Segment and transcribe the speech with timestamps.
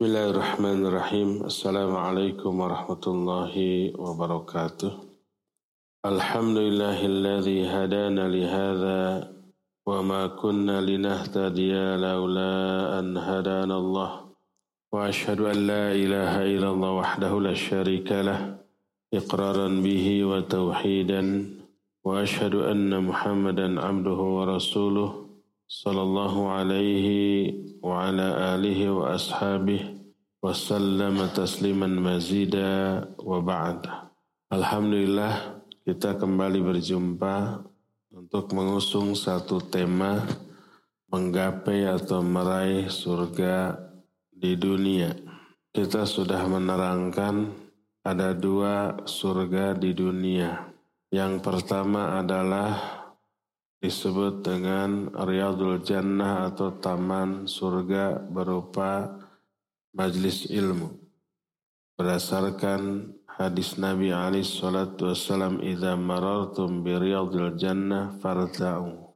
[0.00, 1.44] Bismillahirrahmanirrahim.
[1.44, 4.96] Assalamualaikum warahmatullahi wabarakatuh.
[6.08, 9.28] Alhamdulillahilladzi hadana lihada
[9.84, 14.24] wa ma kunna linahtadiya laula an hadana Allah.
[14.88, 18.56] Wa ashhadu an la ilaha illallah wahdahu la syarika lah
[19.12, 21.60] iqraran bihi wa tauhidan
[22.00, 24.56] wa ashhadu anna Muhammadan abduhu wa
[25.69, 29.81] rasuluh sallallahu alaihi وعلى آله وأصحابه
[30.41, 32.73] وسلم تسليما مزيدا
[33.21, 33.79] وبعد
[34.45, 37.65] Alhamdulillah kita kembali berjumpa
[38.13, 40.21] untuk mengusung satu tema
[41.09, 43.73] menggapai atau meraih surga
[44.29, 45.17] di dunia.
[45.73, 47.51] Kita sudah menerangkan
[48.05, 50.71] ada dua surga di dunia.
[51.09, 52.98] Yang pertama adalah
[53.80, 59.18] disebut dengan Riyadul Jannah atau taman surga berupa
[59.96, 61.00] majlis ilmu.
[61.96, 69.12] Berdasarkan hadis Nabi Ali salatu wassalam idza marartum bi riyadil jannah farta'u.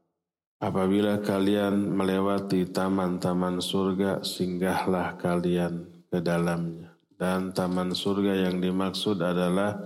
[0.61, 6.93] Apabila kalian melewati taman-taman surga, singgahlah kalian ke dalamnya.
[7.17, 9.77] Dan taman surga yang dimaksud adalah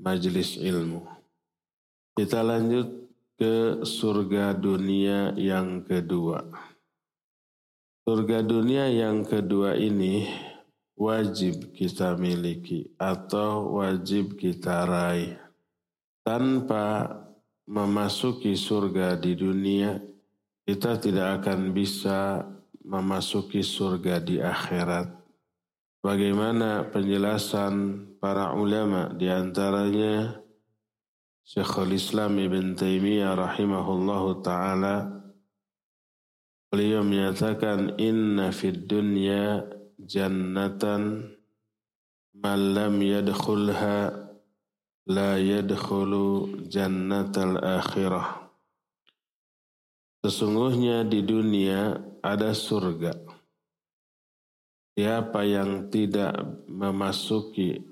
[0.00, 1.04] majlis ilmu.
[2.16, 3.03] Kita lanjut
[3.34, 6.44] ke surga dunia yang kedua.
[8.04, 10.28] Surga dunia yang kedua ini
[10.94, 15.34] wajib kita miliki atau wajib kita raih.
[16.22, 17.10] Tanpa
[17.66, 19.98] memasuki surga di dunia,
[20.64, 22.44] kita tidak akan bisa
[22.84, 25.10] memasuki surga di akhirat.
[26.04, 30.43] Bagaimana penjelasan para ulama di antaranya
[31.44, 35.24] Syekhul Islam Ibn Taimiyah rahimahullahu taala
[36.72, 39.60] beliau menyatakan inna fid dunya
[40.00, 41.36] jannatan
[42.32, 44.24] man lam yadkhulha
[45.04, 48.44] la yadkhulu jannatal akhirah
[50.24, 53.12] Sesungguhnya di dunia ada surga.
[54.96, 57.84] Siapa yang tidak memasuki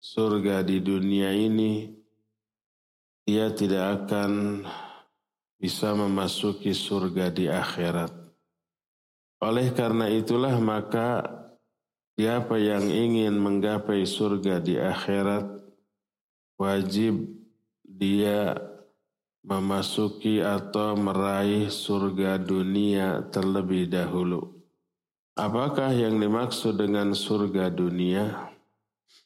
[0.00, 2.03] surga di dunia ini,
[3.24, 4.64] ia tidak akan
[5.56, 8.12] bisa memasuki surga di akhirat.
[9.40, 11.24] Oleh karena itulah maka
[12.16, 15.48] siapa yang ingin menggapai surga di akhirat
[16.60, 17.32] wajib
[17.84, 18.56] dia
[19.44, 24.54] memasuki atau meraih surga dunia terlebih dahulu.
[25.36, 28.53] Apakah yang dimaksud dengan surga dunia?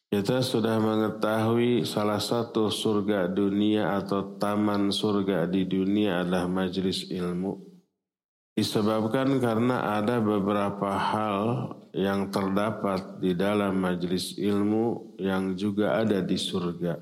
[0.09, 7.61] Kita sudah mengetahui salah satu surga dunia atau taman surga di dunia adalah majlis ilmu.
[8.57, 16.41] Disebabkan karena ada beberapa hal yang terdapat di dalam majlis ilmu yang juga ada di
[16.41, 16.97] surga.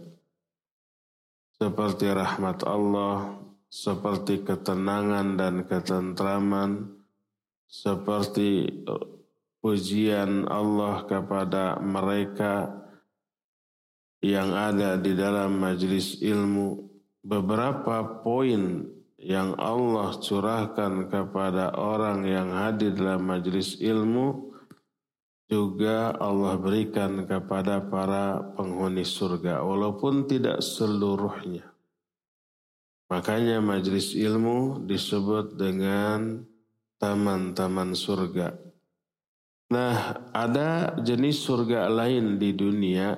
[1.62, 3.38] Seperti rahmat Allah,
[3.70, 6.90] seperti ketenangan dan ketentraman,
[7.70, 8.66] seperti
[9.62, 12.82] pujian Allah kepada mereka
[14.24, 16.86] yang ada di dalam majlis ilmu,
[17.20, 24.54] beberapa poin yang Allah curahkan kepada orang yang hadir dalam majlis ilmu
[25.46, 31.66] juga Allah berikan kepada para penghuni surga walaupun tidak seluruhnya.
[33.06, 36.42] Makanya majlis ilmu disebut dengan
[36.98, 38.58] taman-taman surga.
[39.70, 43.14] Nah, ada jenis surga lain di dunia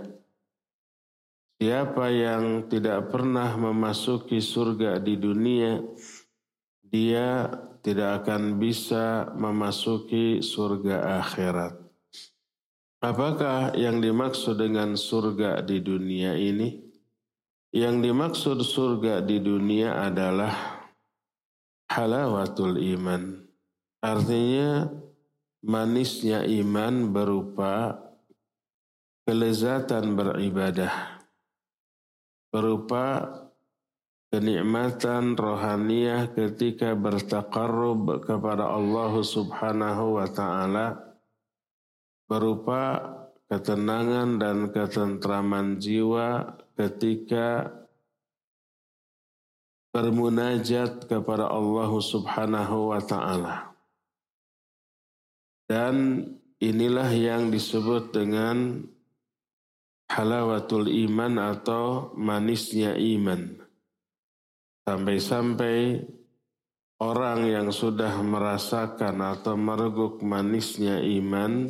[1.59, 5.83] Siapa yang tidak pernah memasuki surga di dunia,
[6.87, 7.51] dia
[7.83, 11.75] tidak akan bisa memasuki surga akhirat.
[13.03, 16.79] Apakah yang dimaksud dengan surga di dunia ini?
[17.75, 20.55] Yang dimaksud surga di dunia adalah
[21.91, 23.35] halawatul iman.
[23.99, 24.95] Artinya
[25.67, 27.99] manisnya iman berupa
[29.27, 31.18] kelezatan beribadah
[32.49, 33.29] berupa
[34.29, 41.17] kenikmatan rohaniah ketika bertakarrub kepada Allah Subhanahu wa taala
[42.29, 43.01] berupa
[43.49, 47.73] ketenangan dan ketentraman jiwa ketika
[49.89, 53.73] bermunajat kepada Allah Subhanahu wa taala.
[55.65, 56.25] Dan
[56.61, 58.85] inilah yang disebut dengan
[60.09, 63.61] halawatul iman atau manisnya iman.
[64.89, 66.01] Sampai-sampai
[66.99, 71.69] orang yang sudah merasakan atau mereguk manisnya iman,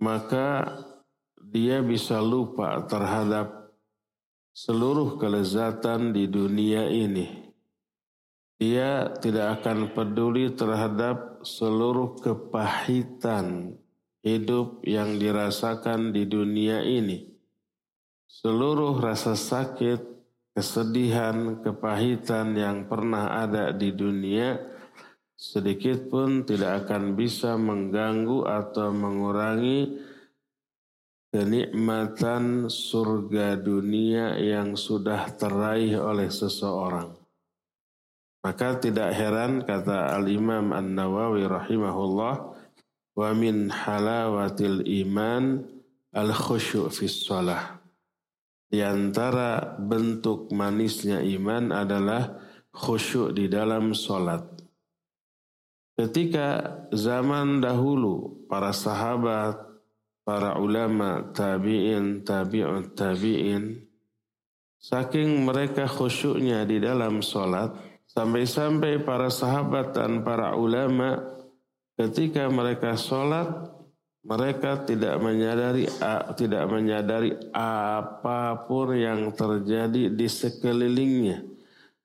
[0.00, 0.80] maka
[1.36, 3.68] dia bisa lupa terhadap
[4.56, 7.52] seluruh kelezatan di dunia ini.
[8.56, 13.76] Dia tidak akan peduli terhadap seluruh kepahitan
[14.24, 17.28] hidup yang dirasakan di dunia ini.
[18.24, 20.00] Seluruh rasa sakit,
[20.56, 24.58] kesedihan, kepahitan yang pernah ada di dunia
[25.34, 30.00] sedikit pun tidak akan bisa mengganggu atau mengurangi
[31.34, 37.12] kenikmatan surga dunia yang sudah teraih oleh seseorang.
[38.40, 42.53] Maka tidak heran kata Al-Imam An-Nawawi rahimahullah
[43.14, 45.62] wa min halawatil iman
[46.14, 47.78] al-khusyu' fi shalah.
[48.74, 52.42] Di antara bentuk manisnya iman adalah
[52.74, 54.42] khusyuk di dalam solat.
[55.94, 59.62] Ketika zaman dahulu para sahabat
[60.26, 63.86] para ulama tabi'in, tabi'ut tabi'in,
[64.82, 67.78] saking mereka khusyuknya di dalam sholat,
[68.10, 71.22] sampai-sampai para sahabat dan para ulama
[71.94, 73.70] ketika mereka sholat,
[74.24, 75.84] mereka tidak menyadari
[76.38, 81.54] tidak menyadari apa pun yang terjadi di sekelilingnya.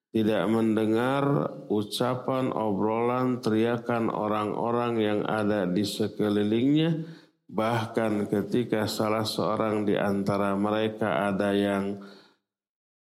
[0.09, 1.21] Tidak mendengar
[1.69, 7.05] ucapan, obrolan, teriakan orang-orang yang ada di sekelilingnya
[7.49, 11.97] Bahkan ketika salah seorang di antara mereka ada yang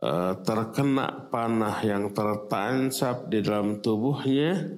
[0.01, 4.73] uh, terkena panah yang tertancap di dalam tubuhnya,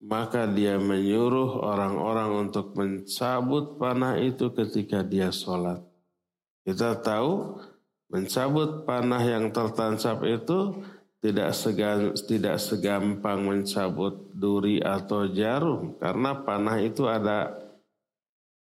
[0.00, 5.84] maka dia menyuruh orang-orang untuk mencabut panah itu ketika dia sholat.
[6.64, 7.60] Kita tahu
[8.08, 10.80] mencabut panah yang tertancap itu
[11.20, 15.92] tidak segan, tidak segampang mencabut duri atau jarum.
[16.00, 17.60] Karena panah itu ada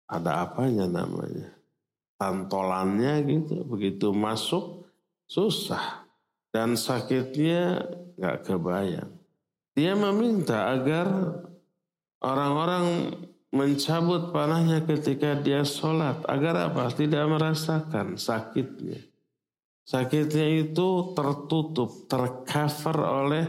[0.07, 1.51] ada apanya namanya?
[2.15, 4.87] Tantolannya gitu begitu masuk
[5.27, 6.07] susah.
[6.55, 7.83] Dan sakitnya
[8.15, 9.14] nggak kebayang
[9.75, 11.07] dia meminta agar
[12.23, 13.11] orang-orang
[13.51, 19.03] mencabut panahnya ketika dia sholat agar apa tidak merasakan sakitnya
[19.83, 23.45] sakitnya itu tertutup tercover oleh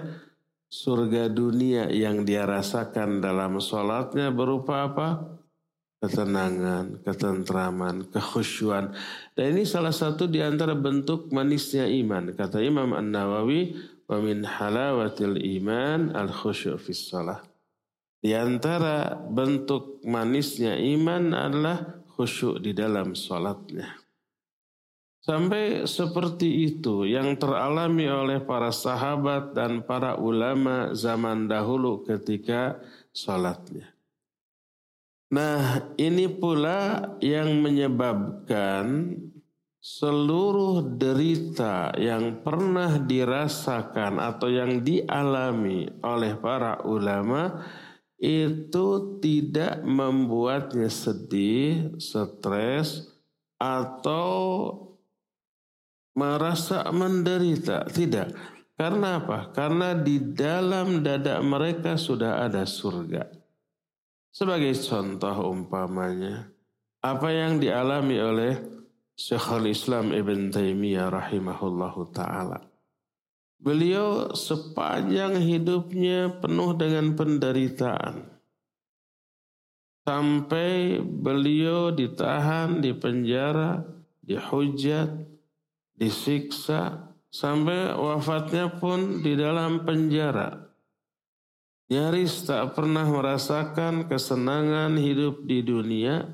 [0.66, 5.38] surga dunia yang dia rasakan dalam sholatnya berupa apa
[5.96, 8.92] ketenangan, ketentraman, kekhusyuan.
[9.32, 12.36] Dan ini salah satu di antara bentuk manisnya iman.
[12.36, 13.74] Kata Imam An-Nawawi,
[14.06, 17.42] wa min halawatil iman al-khusyu' fis salah.
[18.26, 21.78] Di antara bentuk manisnya iman adalah
[22.16, 24.02] khusyuk di dalam salatnya.
[25.22, 32.78] Sampai seperti itu yang teralami oleh para sahabat dan para ulama zaman dahulu ketika
[33.10, 33.90] salatnya.
[35.34, 39.18] Nah, ini pula yang menyebabkan
[39.86, 47.62] seluruh derita yang pernah dirasakan atau yang dialami oleh para ulama
[48.18, 53.14] itu tidak membuatnya sedih, stres,
[53.62, 54.34] atau
[56.18, 57.86] merasa menderita.
[57.86, 58.58] Tidak.
[58.74, 59.54] Karena apa?
[59.54, 63.30] Karena di dalam dada mereka sudah ada surga.
[64.34, 66.50] Sebagai contoh umpamanya,
[67.00, 68.75] apa yang dialami oleh
[69.16, 72.60] Syekhul Islam Ibn Taimiyah rahimahullahu ta'ala.
[73.56, 78.28] Beliau sepanjang hidupnya penuh dengan penderitaan.
[80.04, 83.88] Sampai beliau ditahan di penjara,
[84.20, 85.16] dihujat,
[85.96, 90.60] disiksa, sampai wafatnya pun di dalam penjara.
[91.88, 96.28] Nyaris tak pernah merasakan kesenangan hidup di dunia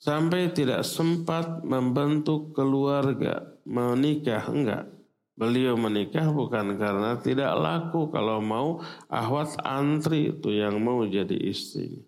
[0.00, 4.88] sampai tidak sempat membentuk keluarga, menikah enggak.
[5.36, 12.04] Beliau menikah bukan karena tidak laku kalau mau ahwat antri itu yang mau jadi istri.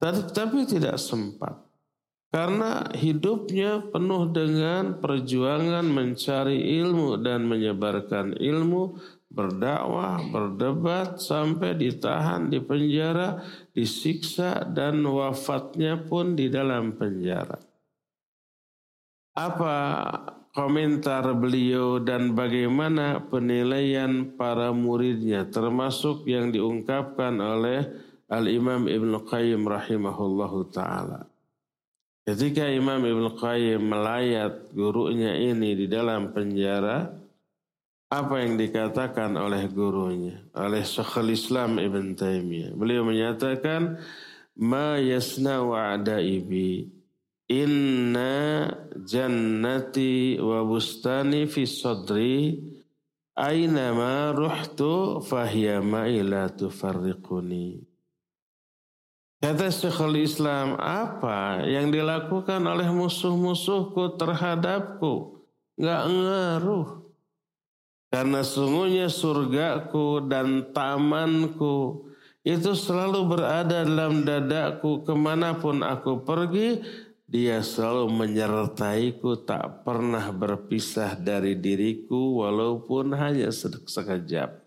[0.00, 1.60] Tapi tidak sempat.
[2.30, 8.96] Karena hidupnya penuh dengan perjuangan mencari ilmu dan menyebarkan ilmu
[9.30, 13.38] berdakwah, berdebat sampai ditahan di penjara,
[13.70, 17.56] disiksa dan wafatnya pun di dalam penjara.
[19.38, 19.78] Apa
[20.50, 27.86] komentar beliau dan bagaimana penilaian para muridnya termasuk yang diungkapkan oleh
[28.26, 31.30] Al-Imam Ibn Qayyim rahimahullahu ta'ala.
[32.26, 37.19] Ketika Imam Ibn Qayyim melayat gurunya ini di dalam penjara,
[38.10, 42.74] apa yang dikatakan oleh gurunya, oleh Syekhul Islam Ibn Taimiyah.
[42.74, 44.02] Beliau menyatakan,
[44.58, 46.90] Ma yasna wa'adaibi
[47.50, 52.62] Inna jannati wa bustani fi sadri
[53.34, 55.80] Aynama ruhtu fahiya
[56.26, 57.80] la tufarriquni.
[59.40, 65.40] Kata Syekhul Islam, apa yang dilakukan oleh musuh-musuhku terhadapku?
[65.80, 67.09] Gak ngaruh.
[68.10, 72.10] Karena sungguhnya surgaku dan tamanku
[72.42, 76.82] itu selalu berada dalam dadaku ke mana pun aku pergi
[77.30, 84.66] dia selalu menyertaiku tak pernah berpisah dari diriku walaupun hanya sekejap.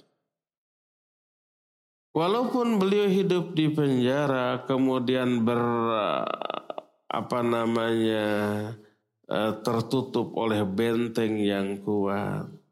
[2.16, 5.60] Walaupun beliau hidup di penjara kemudian ber
[7.12, 8.28] apa namanya
[9.28, 12.63] eh, tertutup oleh benteng yang kuat.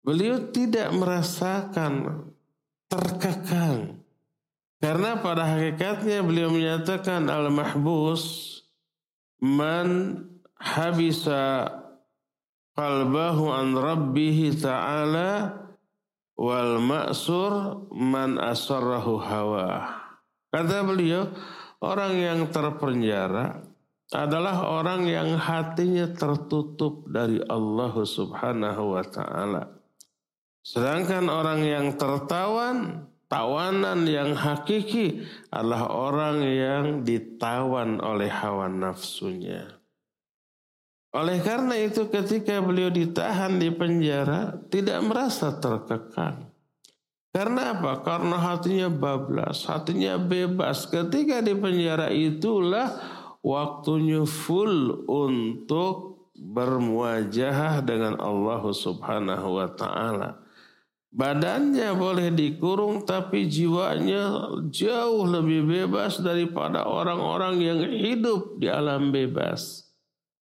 [0.00, 2.24] Beliau tidak merasakan
[2.88, 4.00] terkekang.
[4.80, 8.56] Karena pada hakikatnya beliau menyatakan al-mahbus
[9.44, 10.16] man
[10.56, 11.68] habisa
[12.72, 15.52] qalbahu an rabbih ta'ala
[16.40, 20.00] wal ma'sur man asarrahu hawa.
[20.48, 21.28] Kata beliau,
[21.84, 23.60] orang yang terpenjara
[24.10, 29.79] adalah orang yang hatinya tertutup dari Allah Subhanahu wa taala.
[30.60, 35.22] Sedangkan orang yang tertawan Tawanan yang hakiki
[35.54, 39.70] adalah orang yang ditawan oleh hawa nafsunya.
[41.14, 46.50] Oleh karena itu ketika beliau ditahan di penjara tidak merasa terkekang.
[47.30, 48.02] Karena apa?
[48.02, 50.90] Karena hatinya bablas, hatinya bebas.
[50.90, 52.98] Ketika di penjara itulah
[53.46, 60.39] waktunya full untuk bermuajahah dengan Allah Subhanahu wa taala.
[61.10, 69.90] Badannya boleh dikurung tapi jiwanya jauh lebih bebas daripada orang-orang yang hidup di alam bebas.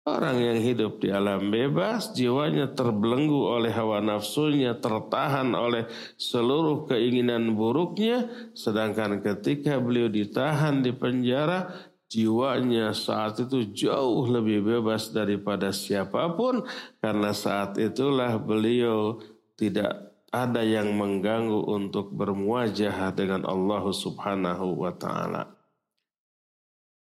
[0.05, 5.89] Orang yang hidup di alam bebas, jiwanya terbelenggu oleh hawa nafsunya, tertahan oleh
[6.21, 8.29] seluruh keinginan buruknya.
[8.53, 11.73] Sedangkan ketika beliau ditahan di penjara,
[12.09, 16.69] jiwanya saat itu jauh lebih bebas daripada siapa pun.
[17.01, 19.25] Karena saat itulah beliau
[19.57, 25.55] tidak ada yang mengganggu untuk bermuajah dengan Allah Subhanahu wa taala.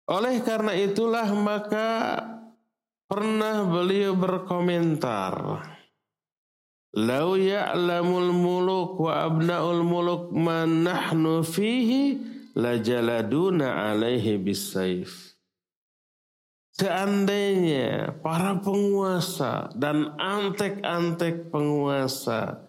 [0.07, 2.23] Oleh karena itulah maka
[3.11, 5.35] pernah beliau berkomentar
[6.97, 12.17] Lau ya'lamul muluk wa abna'ul muluk man nahnu fihi
[12.57, 15.37] lajaladuna alaihi bisayf.
[16.73, 22.65] Seandainya para penguasa dan antek-antek penguasa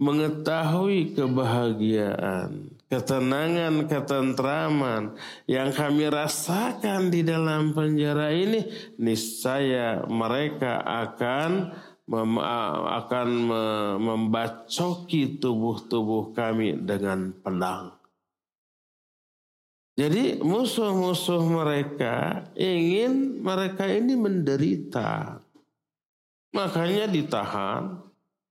[0.00, 5.12] mengetahui kebahagiaan, ketenangan, ketentraman
[5.44, 8.64] yang kami rasakan di dalam penjara ini,
[8.96, 11.76] niscaya mereka akan
[12.10, 13.28] mem akan
[14.00, 17.94] membacoki tubuh-tubuh kami dengan pedang.
[20.00, 25.36] Jadi musuh-musuh mereka ingin mereka ini menderita.
[26.56, 28.09] Makanya ditahan,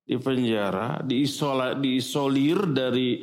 [0.10, 3.22] di penjara, diisola, diisolir dari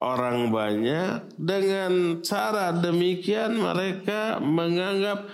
[0.00, 1.36] orang banyak.
[1.36, 5.28] Dengan cara demikian mereka menganggap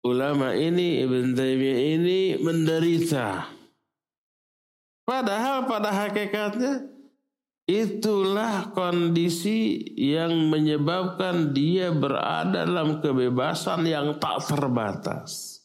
[0.00, 3.52] ulama ini, Ibn Taimiyah ini menderita.
[5.04, 6.88] Padahal pada hakikatnya
[7.68, 15.55] itulah kondisi yang menyebabkan dia berada dalam kebebasan yang tak terbatas.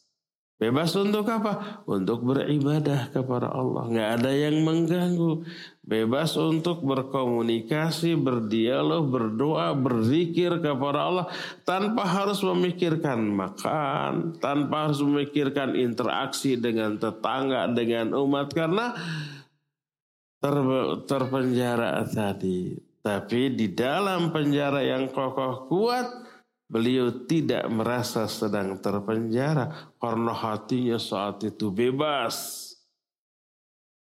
[0.62, 1.82] Bebas untuk apa?
[1.90, 3.82] Untuk beribadah kepada Allah.
[3.90, 5.42] Nggak ada yang mengganggu.
[5.82, 11.26] Bebas untuk berkomunikasi, berdialog, berdoa, berzikir kepada Allah.
[11.66, 14.38] Tanpa harus memikirkan makan.
[14.38, 18.54] Tanpa harus memikirkan interaksi dengan tetangga, dengan umat.
[18.54, 18.94] Karena
[20.38, 20.56] ter,
[21.10, 22.78] terpenjara tadi.
[23.02, 26.21] Tapi di dalam penjara yang kokoh kuat,
[26.72, 32.64] Beliau tidak merasa sedang terpenjara karena hatinya saat itu bebas.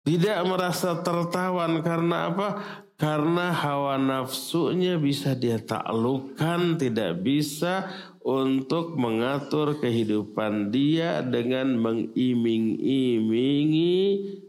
[0.01, 2.65] Tidak merasa tertawan karena apa?
[2.97, 7.85] Karena hawa nafsunya bisa dia taklukkan, tidak bisa
[8.25, 14.01] untuk mengatur kehidupan dia dengan mengiming-imingi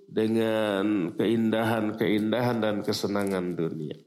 [0.08, 4.00] dengan keindahan-keindahan dan kesenangan dunia.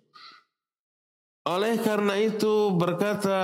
[1.49, 3.41] Oleh karena itu berkata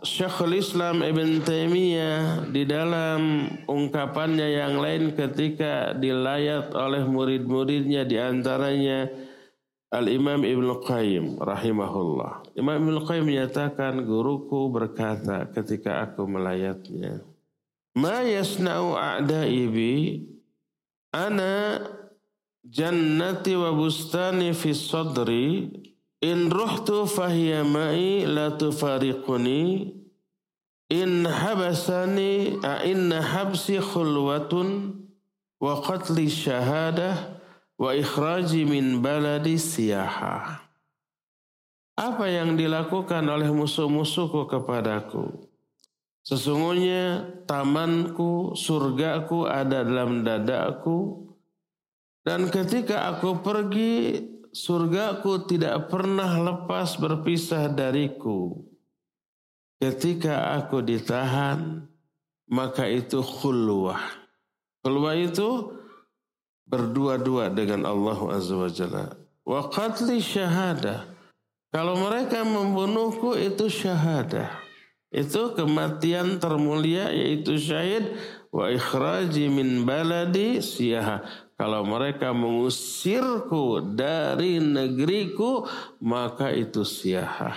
[0.00, 9.12] Syekhul Islam Ibn Taimiyah di dalam ungkapannya yang lain ketika dilayat oleh murid-muridnya di antaranya
[9.92, 12.56] Al-Imam Ibn Qayyim rahimahullah.
[12.56, 17.20] Imam Ibn Qayyim menyatakan guruku berkata ketika aku melayatnya.
[17.92, 19.94] Ma yasna'u a'da'i bi
[21.12, 21.84] ana
[22.64, 25.68] jannati wa bustani fi sadri
[26.20, 29.96] in ruhtu fahiya ma'i la tufariquni.
[30.90, 35.06] In habasani a inna habsi khulwatun
[35.60, 37.38] wa qatli syahadah
[37.78, 40.70] wa ikhraji min baladi siyahah
[42.00, 45.28] apa yang dilakukan oleh musuh-musuhku kepadaku?
[46.24, 51.28] Sesungguhnya tamanku, surgaku ada dalam dadaku.
[52.24, 54.16] Dan ketika aku pergi,
[54.50, 58.58] surgaku tidak pernah lepas berpisah dariku.
[59.80, 61.88] Ketika aku ditahan,
[62.50, 64.02] maka itu khulwah.
[64.84, 65.72] Khulwah itu
[66.68, 69.06] berdua-dua dengan Allah Azza wa Jalla.
[69.46, 71.08] Wa qatli syahadah.
[71.70, 74.50] Kalau mereka membunuhku itu syahadah.
[75.10, 78.14] Itu kematian termulia yaitu syahid
[78.54, 81.22] wa ikhraji min baladi siyaha.
[81.60, 85.68] Kalau mereka mengusirku dari negeriku
[86.00, 87.52] maka itu siyaha.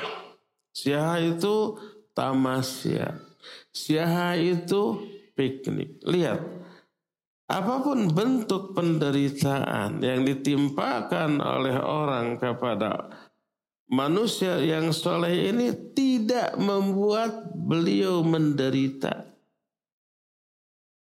[0.76, 1.80] Siyaha itu
[2.12, 3.16] tamasya.
[3.72, 5.00] Siyaha itu
[5.40, 6.04] piknik.
[6.04, 6.44] Lihat,
[7.48, 13.08] apa pun bentuk penderitaan yang ditimpakan oleh orang kepada
[13.88, 19.32] manusia yang soleh ini tidak membuat beliau menderita.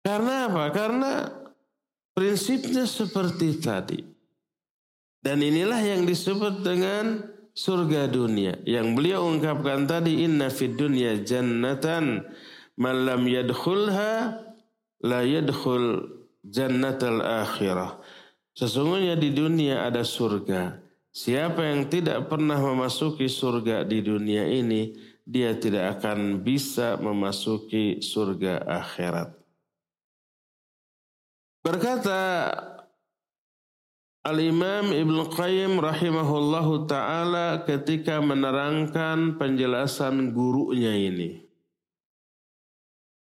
[0.04, 0.64] Karena apa?
[0.68, 1.39] Karena
[2.14, 4.00] prinsipnya seperti tadi.
[5.20, 7.20] Dan inilah yang disebut dengan
[7.52, 8.56] surga dunia.
[8.64, 12.24] Yang beliau ungkapkan tadi, inna fid dunya jannatan
[12.80, 14.40] man lam yadkhulha
[15.04, 16.08] la yadkhul
[16.40, 18.00] jannatal akhirah.
[18.56, 20.80] Sesungguhnya di dunia ada surga.
[21.10, 24.94] Siapa yang tidak pernah memasuki surga di dunia ini,
[25.26, 29.39] dia tidak akan bisa memasuki surga akhirat.
[31.60, 32.48] Berkata
[34.20, 41.40] Al-Imam Ibn Qayyim rahimahullahu ta'ala ketika menerangkan penjelasan gurunya ini.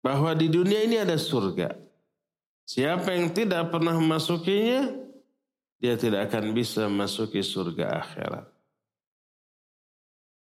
[0.03, 1.75] Bahwa di dunia ini ada surga.
[2.67, 4.95] Siapa yang tidak pernah memasukinya,
[5.79, 8.45] dia tidak akan bisa masuki surga akhirat.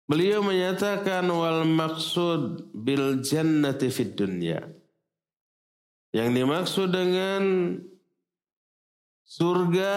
[0.09, 4.62] Beliau menyatakan wal maksud bil jannati fid dunya.
[6.13, 7.41] Yang dimaksud dengan
[9.26, 9.93] surga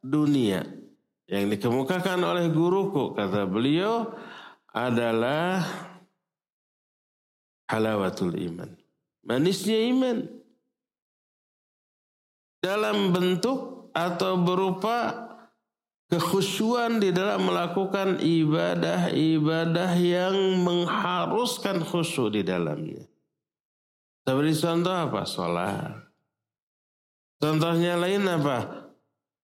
[0.00, 0.64] dunia
[1.28, 4.16] yang dikemukakan oleh guruku kata beliau
[4.72, 5.60] adalah
[7.68, 8.72] halawatul iman.
[9.28, 10.24] Manisnya iman.
[12.62, 15.28] Dalam bentuk atau berupa
[16.08, 23.11] kekhusyuan di dalam melakukan ibadah-ibadah yang mengharuskan khusyuk di dalamnya.
[24.22, 25.20] Seperti contoh apa?
[25.26, 25.94] Sholat.
[27.42, 28.86] Contohnya lain apa?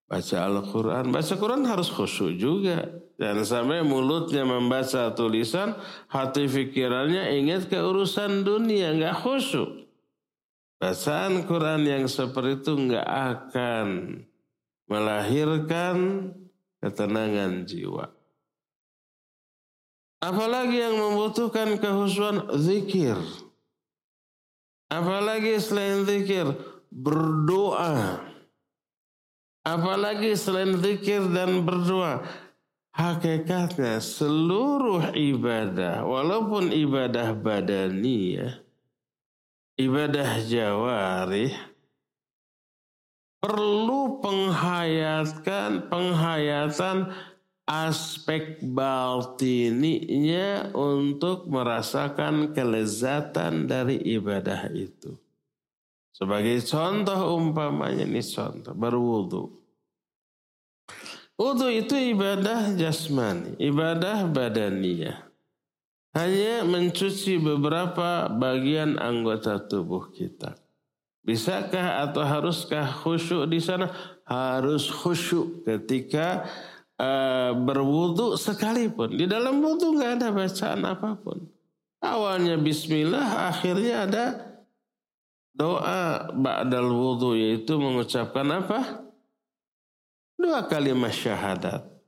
[0.07, 1.11] Baca Al-Quran.
[1.11, 2.87] Baca Quran harus khusyuk juga.
[3.19, 5.75] Dan sampai mulutnya membaca tulisan,
[6.07, 9.91] hati pikirannya ingat ke urusan dunia, nggak khusyuk.
[10.79, 13.87] Bacaan Quran yang seperti itu nggak akan
[14.87, 16.31] melahirkan
[16.79, 18.14] ketenangan jiwa.
[20.23, 23.19] Apalagi yang membutuhkan kehusuan zikir.
[24.88, 26.48] Apalagi selain zikir
[26.88, 28.24] berdoa.
[29.61, 32.24] Apalagi selain zikir dan berdoa.
[32.96, 38.59] Hakikatnya seluruh ibadah, walaupun ibadah badaniyah,
[39.79, 41.55] ibadah jawarih,
[43.38, 47.14] perlu penghayatan penghayatan
[47.68, 55.20] aspek baltininya untuk merasakan kelezatan dari ibadah itu.
[56.16, 59.59] Sebagai contoh umpamanya ini contoh berwudu.
[61.38, 65.22] Wudu itu ibadah jasmani, ibadah badaniyah.
[66.16, 70.59] Hanya mencuci beberapa bagian anggota tubuh kita.
[71.22, 73.87] Bisakah atau haruskah khusyuk di sana?
[74.26, 76.42] Harus khusyuk ketika
[76.99, 79.15] uh, berwudu sekalipun.
[79.15, 81.39] Di dalam wudu nggak ada bacaan apa pun.
[81.99, 84.25] Awalnya Bismillah, akhirnya ada
[85.51, 89.07] doa ba'dal wudu yaitu mengucapkan apa?
[90.39, 91.99] Dua kalimat syahadat.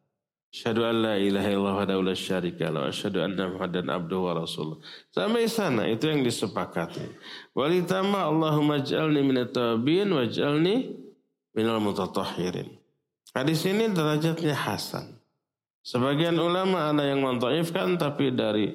[0.50, 4.82] Asyhadu an la ilaha illallah wa la syarika lahu asyhadu anna Muhammadan abduhu wa rasuluh.
[5.14, 7.06] Sampai sana itu yang disepakati.
[7.54, 10.98] Walitama Allahumma ij'alni minat tawabin waj'alni
[11.54, 12.79] minal mutatahhirin.
[13.30, 15.20] Hadis ini derajatnya hasan.
[15.80, 18.74] Sebagian ulama ada yang mentaifkan tapi dari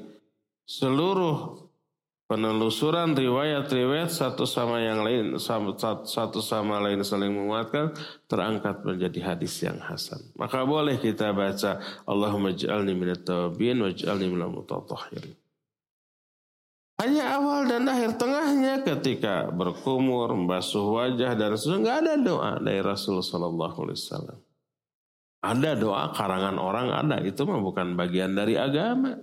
[0.65, 1.65] seluruh
[2.25, 7.93] penelusuran riwayat-riwayat satu sama yang lain satu sama lain saling menguatkan
[8.25, 10.23] terangkat menjadi hadis yang hasan.
[10.33, 11.77] Maka boleh kita baca
[12.09, 15.37] Allahumma ij'alni minat tawabin waj'alni minal mutatahhirin.
[16.95, 22.79] Hanya awal dan akhir tengahnya ketika berkumur, membasuh wajah dan seterusnya nggak ada doa dari
[22.79, 24.39] Rasulullah Sallallahu Alaihi Wasallam.
[25.45, 29.13] Ada doa karangan orang ada itu mah bukan bagian dari agama.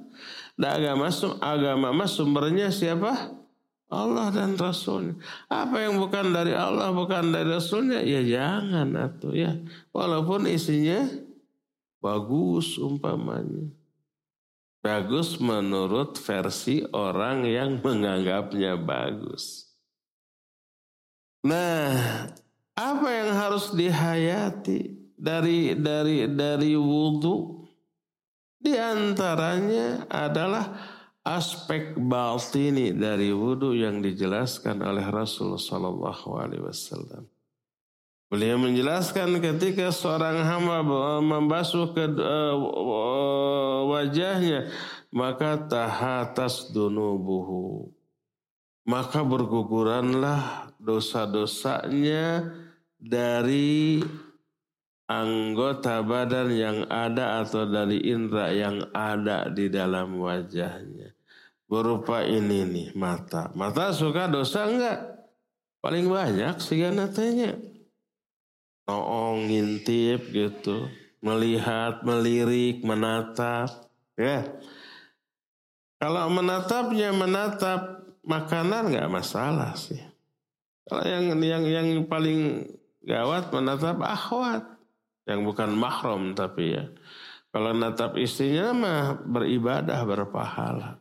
[0.54, 1.10] Dan agama
[1.42, 3.42] agama mah sumbernya siapa?
[3.90, 5.18] Allah dan Rasulnya.
[5.50, 9.52] Apa yang bukan dari Allah, bukan dari Rasulnya, ya jangan atau ya.
[9.90, 11.04] Walaupun isinya
[11.98, 13.68] bagus umpamanya.
[14.82, 19.70] Bagus menurut versi orang yang menganggapnya bagus.
[21.42, 22.30] Nah,
[22.74, 27.62] apa yang harus dihayati dari dari dari wudhu?
[28.58, 30.74] Di antaranya adalah
[31.22, 37.30] aspek batini dari wudhu yang dijelaskan oleh Rasulullah Sallallahu Alaihi Wasallam.
[38.32, 40.80] Beliau menjelaskan ketika seorang hamba
[41.20, 42.56] membasuh ke uh,
[43.92, 44.72] wajahnya,
[45.12, 47.92] maka tahatas dunubuhu.
[48.88, 52.50] Maka berguguranlah dosa-dosanya
[52.96, 54.02] dari
[55.20, 61.12] anggota badan yang ada atau dari indera yang ada di dalam wajahnya.
[61.68, 63.52] Berupa ini nih mata.
[63.52, 64.98] Mata suka dosa enggak?
[65.82, 67.72] Paling banyak sih natanya
[68.90, 70.90] noong ngintip gitu
[71.22, 74.42] melihat melirik menatap ya
[76.02, 80.02] kalau menatapnya menatap makanan nggak masalah sih
[80.84, 82.66] kalau yang yang yang paling
[83.06, 84.66] gawat menatap akhwat
[85.28, 86.84] yang bukan mahram tapi ya
[87.52, 90.98] kalau natap istrinya mah beribadah berpahala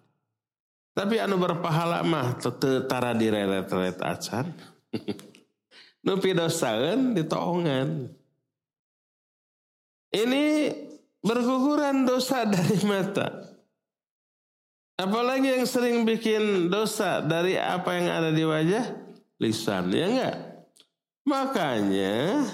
[0.93, 4.51] tapi anu berpahala mah tetara direret-ret acan
[6.01, 8.09] Nupi dosaen ditoongan.
[10.11, 10.45] Ini
[11.21, 13.53] berguguran dosa dari mata.
[14.97, 18.85] Apalagi yang sering bikin dosa dari apa yang ada di wajah?
[19.41, 20.37] Lisan, ya enggak?
[21.25, 22.45] Makanya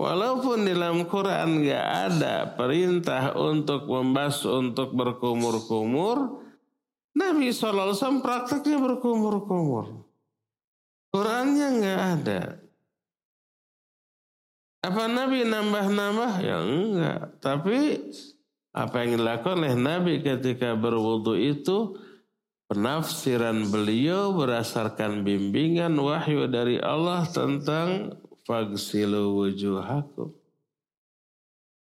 [0.00, 6.40] walaupun dalam Quran enggak ada perintah untuk membasuh, untuk berkumur-kumur,
[7.12, 10.08] Nabi SAW prakteknya berkumur-kumur.
[11.12, 12.42] Qurannya enggak ada.
[14.80, 16.32] Apa Nabi nambah-nambah?
[16.40, 17.20] Ya enggak.
[17.44, 18.00] Tapi
[18.72, 21.98] apa yang dilakukan oleh Nabi ketika berwudu itu
[22.70, 30.32] penafsiran beliau berdasarkan bimbingan wahyu dari Allah tentang fagsilu wujuhakum.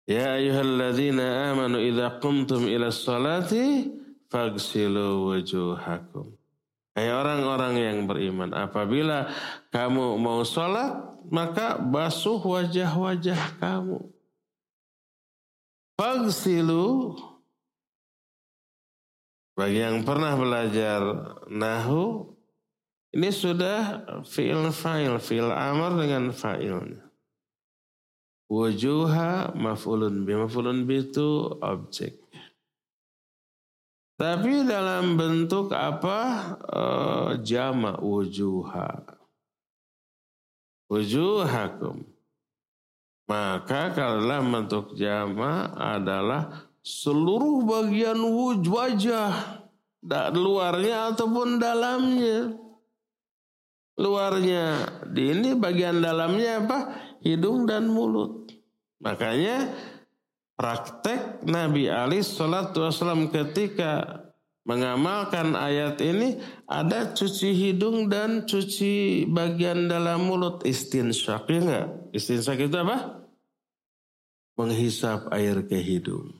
[0.03, 3.87] Ya ayuhalladzina amanu idza qumtum ila salati
[4.27, 6.35] fagsilu wujuhakum.
[6.93, 9.25] Hai orang-orang yang beriman, apabila
[9.73, 10.93] kamu mau sholat,
[11.25, 13.97] maka basuh wajah-wajah kamu.
[15.97, 17.17] Fagsilu,
[19.57, 21.01] bagi yang pernah belajar
[21.49, 22.32] nahu,
[23.13, 27.05] ini sudah fi'il fa'il, fi'il amar dengan fa'ilnya.
[28.49, 32.21] Wujuha maf'ulun bi, maf'ulun bi itu objek.
[34.17, 36.19] Tapi dalam bentuk apa?
[36.69, 39.17] Uh, jama wujuha.
[40.89, 42.05] Wujuhakum.
[43.25, 48.21] Maka kalau dalam bentuk jama adalah seluruh bagian
[48.61, 49.65] wajah.
[50.33, 52.62] Luarnya ataupun dalamnya.
[53.99, 54.89] Luarnya.
[55.05, 56.79] Di ini bagian dalamnya apa?
[57.21, 58.49] Hidung dan mulut.
[59.03, 59.69] Makanya
[60.57, 64.23] praktek Nabi Ali Shallallahu Wasallam ketika
[64.63, 71.87] mengamalkan ayat ini ada cuci hidung dan cuci bagian dalam mulut istinsyak ya enggak?
[72.15, 73.27] Istinsyak itu apa?
[74.55, 76.39] Menghisap air ke hidung.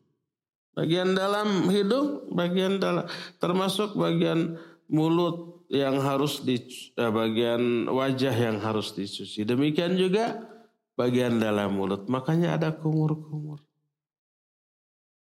[0.73, 3.05] Bagian dalam hidung, bagian dalam
[3.37, 4.57] termasuk bagian
[4.89, 6.61] mulut yang harus di
[6.93, 9.41] eh, bagian wajah yang harus dicuci.
[9.41, 10.37] Demikian juga
[10.93, 12.05] bagian dalam mulut.
[12.05, 13.57] Makanya ada kumur-kumur.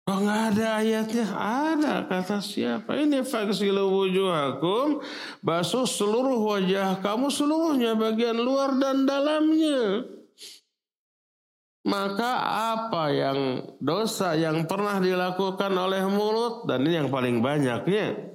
[0.04, 1.28] Oh nggak ada ayatnya?
[1.32, 2.92] Ada kata siapa?
[3.00, 5.00] Ini faksilu wujuhakum
[5.40, 10.04] basuh seluruh wajah kamu seluruhnya bagian luar dan dalamnya.
[11.88, 12.32] Maka
[12.76, 13.40] apa yang
[13.80, 18.33] dosa yang pernah dilakukan oleh mulut dan ini yang paling banyaknya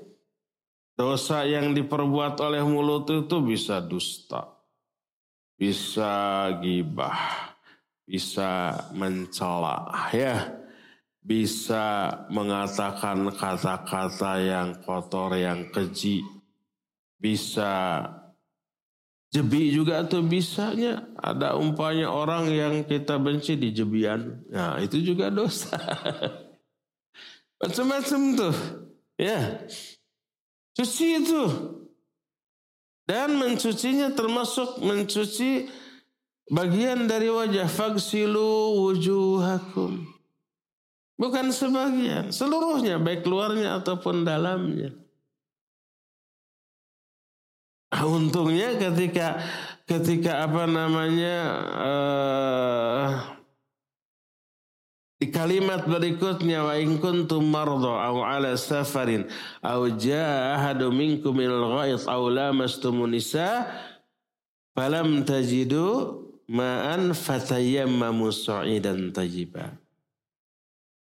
[0.99, 4.59] dosa yang diperbuat oleh mulut itu bisa dusta,
[5.55, 7.55] bisa gibah,
[8.03, 10.59] bisa mencela, ya
[11.29, 16.25] bisa mengatakan kata-kata yang kotor, yang keji,
[17.21, 18.01] bisa
[19.29, 21.05] jebi juga tuh bisanya.
[21.21, 24.41] Ada umpanya orang yang kita benci di jebian.
[24.49, 25.77] Nah itu juga dosa.
[27.61, 28.57] Macam-macam tuh.
[29.21, 29.69] Ya.
[30.79, 31.43] Cuci itu.
[33.03, 35.67] Dan mencucinya termasuk mencuci
[36.47, 37.67] bagian dari wajah.
[37.67, 40.07] Fagsilu wujuhakum.
[41.19, 42.31] Bukan sebagian.
[42.31, 44.95] Seluruhnya baik luarnya ataupun dalamnya.
[47.91, 49.43] Ah, untungnya ketika
[49.89, 51.37] ketika apa namanya
[51.75, 53.38] uh,
[55.19, 59.27] di kalimat berikutnya wa in kuntum marda aw ala safarin
[59.67, 63.67] aw jaa ahadu minkum minal ghaid aw lamastumun nisa
[64.79, 69.75] falam tajidu ma'an fatayammamu sa'idan tayyiba.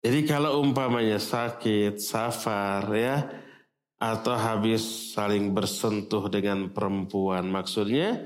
[0.00, 3.26] Jadi kalau umpamanya sakit, safar ya
[3.96, 8.20] atau habis saling bersentuh dengan perempuan maksudnya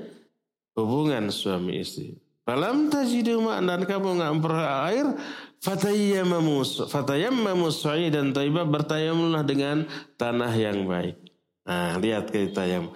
[0.75, 2.15] hubungan suami istri.
[2.47, 5.07] Falam tajidu ma'an dan kamu nggak air
[5.61, 6.65] Fatayammamu
[8.09, 9.85] dan taibah bertayamumlah dengan
[10.17, 11.21] tanah yang baik.
[11.61, 12.89] Nah, lihat kita yang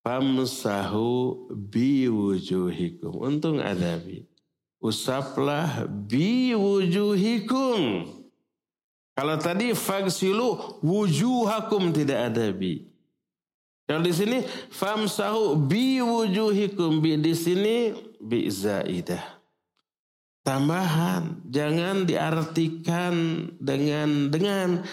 [0.00, 3.20] Famsahu biwujuhikum.
[3.20, 4.24] Untung ada bi.
[4.80, 7.80] Usaplah biwujuhikum.
[9.12, 12.88] Kalau tadi fagsilu wujuhakum tidak ada bi.
[13.84, 14.40] Kalau di sini
[14.72, 19.39] famsahu biwujuhikum bi di sini bi zaidah
[20.44, 21.44] tambahan.
[21.48, 23.14] Jangan diartikan
[23.60, 24.84] dengan dengan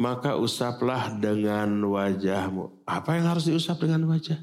[0.00, 2.84] maka usaplah dengan wajahmu.
[2.88, 4.40] Apa yang harus diusap dengan wajah?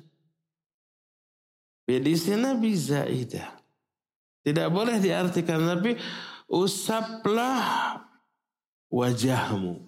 [1.87, 3.39] Di sini bisa itu.
[4.43, 5.95] Tidak boleh diartikan tapi
[6.51, 7.99] usaplah
[8.91, 9.81] wajahmu.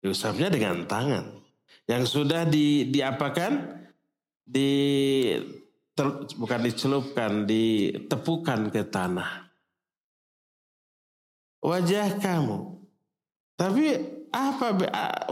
[0.00, 1.38] Diusapnya dengan tangan.
[1.84, 3.82] Yang sudah di diapakan?
[4.50, 4.72] Di
[5.94, 9.49] ter, bukan dicelupkan, ditepukan ke tanah
[11.60, 12.80] wajah kamu.
[13.56, 13.86] Tapi
[14.32, 14.78] apa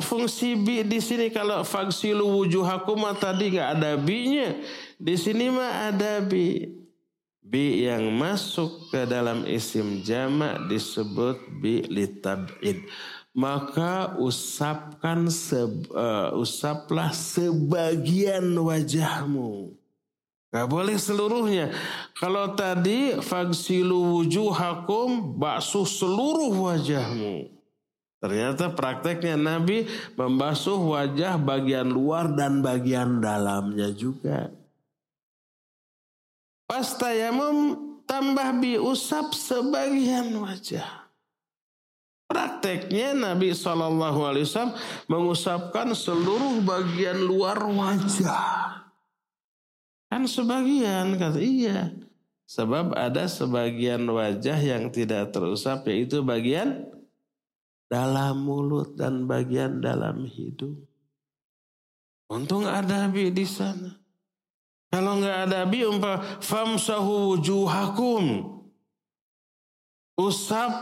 [0.03, 4.59] fungsi bi di sini kalau faksilu wujuhakum tadi nggak ada bi-nya.
[5.01, 6.77] Di sini mah ada bi.
[7.49, 12.85] Bi yang masuk ke dalam isim jamak disebut bi litab'id.
[13.33, 15.63] Maka usapkan se,
[15.95, 19.78] uh, usaplah sebagian wajahmu.
[20.49, 21.69] Gak boleh seluruhnya.
[22.17, 27.53] Kalau tadi fagsilu wujuhakum basuh seluruh wajahmu.
[28.19, 29.87] Ternyata prakteknya Nabi
[30.19, 34.51] membasuh wajah bagian luar dan bagian dalamnya juga.
[36.67, 41.13] Pas tayamum tambah biusap sebagian wajah.
[42.29, 44.77] Prakteknya Nabi SAW
[45.09, 48.88] mengusapkan seluruh bagian luar wajah.
[50.09, 51.93] Kan sebagian kata iya.
[52.49, 56.89] Sebab ada sebagian wajah yang tidak terusap yaitu bagian
[57.93, 60.89] dalam mulut dan bagian dalam hidung.
[62.29, 63.97] Untung ada bi di sana.
[64.89, 68.25] Kalau nggak ada bi umpah famsahu wujuhakum.
[70.17, 70.73] Usap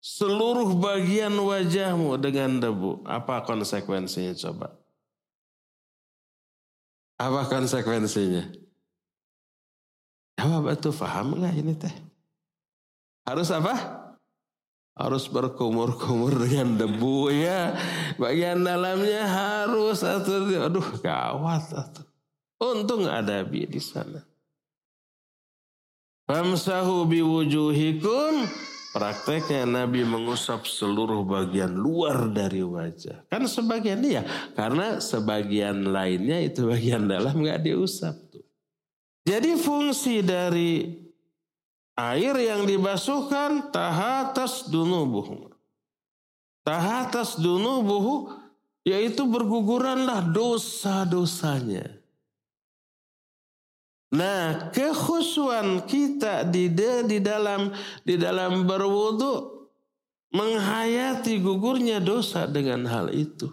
[0.00, 3.04] seluruh bagian wajahmu dengan debu.
[3.04, 4.81] Apa konsekuensinya coba?
[7.20, 8.44] Apa konsekuensinya?
[10.38, 11.94] Jawab itu paham nggak ini teh?
[13.28, 13.74] Harus apa?
[14.92, 17.72] Harus berkumur-kumur dengan debu ya.
[18.20, 22.04] Bagian dalamnya harus atau aduh gawat atau.
[22.62, 24.22] Untung ada bi di sana.
[26.26, 28.46] Famsahu biwujuhikum
[28.92, 33.24] Prakteknya Nabi mengusap seluruh bagian luar dari wajah.
[33.32, 34.20] Kan sebagian dia,
[34.52, 38.44] karena sebagian lainnya itu bagian dalam nggak diusap tuh.
[39.24, 40.92] Jadi fungsi dari
[41.96, 45.48] air yang dibasuhkan tahatas dunubuh.
[46.60, 48.28] Tahatas dunubuh
[48.82, 52.01] yaitu berguguranlah dosa-dosanya.
[54.12, 56.68] Nah, kekhusuan kita di
[57.08, 57.72] di dalam
[58.04, 59.64] di dalam berwudu
[60.36, 63.48] menghayati gugurnya dosa dengan hal itu.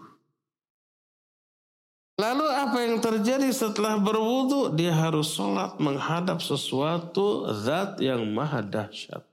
[2.19, 4.75] Lalu apa yang terjadi setelah berwudu?
[4.75, 9.23] Dia harus sholat menghadap sesuatu zat yang maha dahsyat.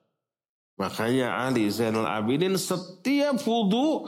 [0.78, 4.06] Makanya Ali Zainal Abidin setiap wudu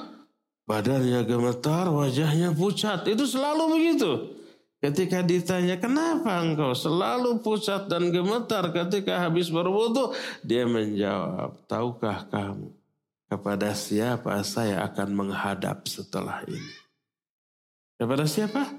[0.70, 3.02] badannya gemetar, wajahnya pucat.
[3.10, 4.37] Itu selalu begitu.
[4.78, 10.14] Ketika ditanya kenapa engkau selalu pucat dan gemetar ketika habis berwudu,
[10.46, 12.70] dia menjawab, tahukah kamu
[13.26, 16.74] kepada siapa saya akan menghadap setelah ini?
[17.98, 18.70] Kepada siapa?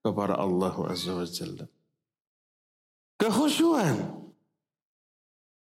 [0.00, 1.66] kepada Allah Azza wa Jalla.
[3.20, 3.96] Kehusuan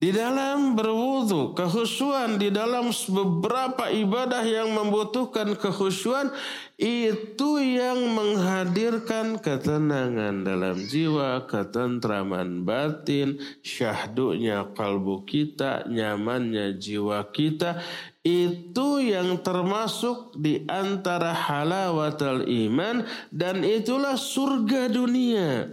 [0.04, 6.28] di dalam berwudu, kehusuan di dalam beberapa ibadah yang membutuhkan kehusuan
[6.76, 17.80] itu yang menghadirkan ketenangan dalam jiwa, ketentraman batin, syahdunya kalbu kita, nyamannya jiwa kita.
[18.28, 25.72] Itu yang termasuk di antara halawatul iman dan itulah surga dunia.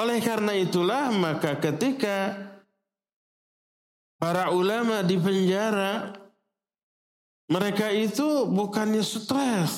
[0.00, 2.48] Oleh karena itulah maka ketika
[4.20, 6.12] para ulama di penjara,
[7.48, 9.74] mereka itu bukannya stres,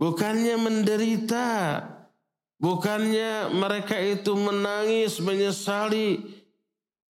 [0.00, 1.84] bukannya menderita,
[2.56, 6.24] bukannya mereka itu menangis, menyesali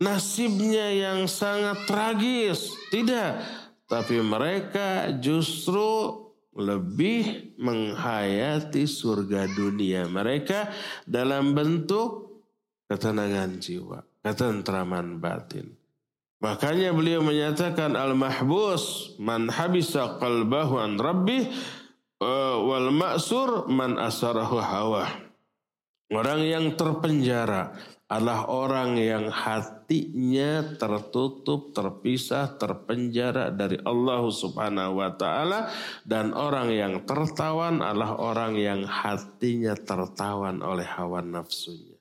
[0.02, 2.74] nasibnya yang sangat tragis.
[2.92, 3.30] Tidak,
[3.86, 6.20] tapi mereka justru
[6.56, 10.68] lebih menghayati surga dunia mereka
[11.06, 12.42] dalam bentuk
[12.90, 15.85] ketenangan jiwa, ketentraman batin.
[16.36, 21.48] Makanya beliau menyatakan al-mahbus man habisa qalbahu an rabbih
[22.60, 25.08] wal ma'sur man asarahu hawa.
[26.12, 27.74] Orang yang terpenjara
[28.06, 35.66] adalah orang yang hatinya tertutup, terpisah, terpenjara dari Allah Subhanahu wa taala
[36.06, 41.95] dan orang yang tertawan adalah orang yang hatinya tertawan oleh hawa nafsunya.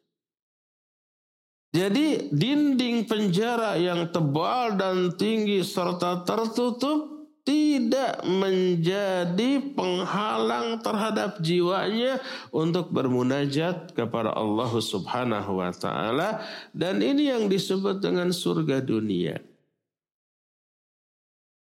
[1.75, 12.23] Jadi dinding penjara yang tebal dan tinggi serta tertutup tidak menjadi penghalang terhadap jiwanya
[12.55, 16.39] untuk bermunajat kepada Allah Subhanahu wa taala
[16.71, 19.43] dan ini yang disebut dengan surga dunia.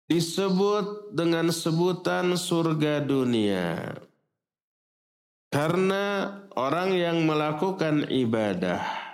[0.09, 4.01] Disebut dengan sebutan surga dunia.
[5.53, 9.10] Karena orang yang melakukan ibadah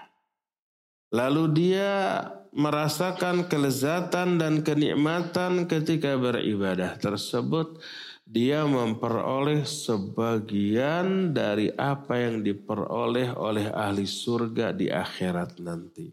[1.15, 2.23] Lalu dia
[2.57, 7.79] merasakan kelezatan dan kenikmatan ketika beribadah tersebut.
[8.27, 16.11] Dia memperoleh sebagian dari apa yang diperoleh oleh ahli surga di akhirat nanti.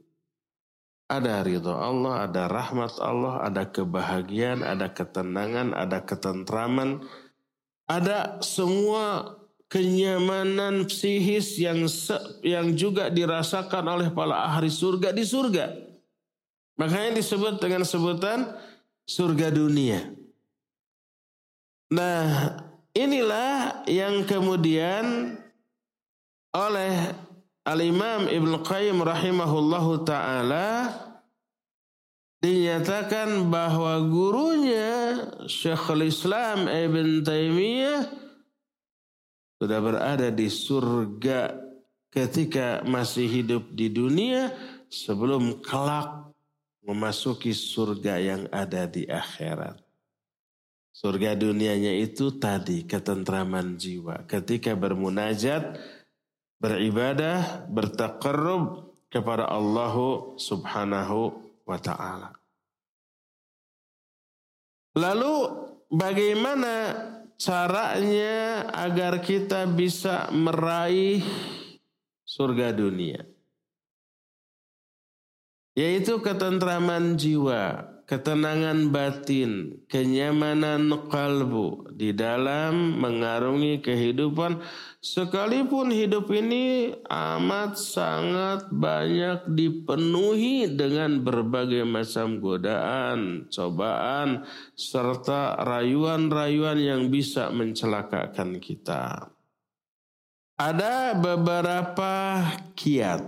[1.10, 7.01] Ada ridho Allah, ada rahmat Allah, ada kebahagiaan, ada ketenangan, ada ketentraman,
[7.89, 9.34] ada semua
[9.74, 11.90] kenyamanan psikis yang
[12.46, 15.74] yang juga dirasakan oleh para ahli surga di surga.
[16.78, 18.54] Makanya disebut dengan sebutan
[19.10, 20.14] surga dunia.
[21.90, 22.54] Nah,
[22.94, 25.38] inilah yang kemudian
[26.54, 26.94] oleh
[27.66, 30.94] Al-Imam Ibn Qayyim rahimahullahu taala
[32.46, 35.18] dinyatakan bahwa gurunya
[35.50, 38.23] Syekhul Islam Ibn Taimiyah
[39.63, 41.56] sudah berada di surga
[42.12, 44.52] ketika masih hidup di dunia
[44.91, 46.36] sebelum kelak
[46.84, 49.80] memasuki surga yang ada di akhirat.
[50.91, 54.28] Surga dunianya itu tadi ketentraman jiwa.
[54.28, 55.80] Ketika bermunajat,
[56.60, 59.95] beribadah, bertakarrub kepada Allah
[60.36, 62.36] subhanahu wa ta'ala.
[64.99, 65.36] Lalu
[65.88, 66.73] bagaimana
[67.38, 71.22] caranya agar kita bisa meraih
[72.26, 73.22] surga dunia.
[75.74, 84.62] Yaitu ketentraman jiwa, ketenangan batin, kenyamanan kalbu di dalam mengarungi kehidupan.
[85.02, 94.45] Sekalipun hidup ini amat sangat banyak dipenuhi dengan berbagai macam godaan, cobaan
[94.78, 99.34] serta rayuan-rayuan yang bisa mencelakakan kita.
[100.54, 102.45] Ada beberapa
[102.78, 103.26] kiat,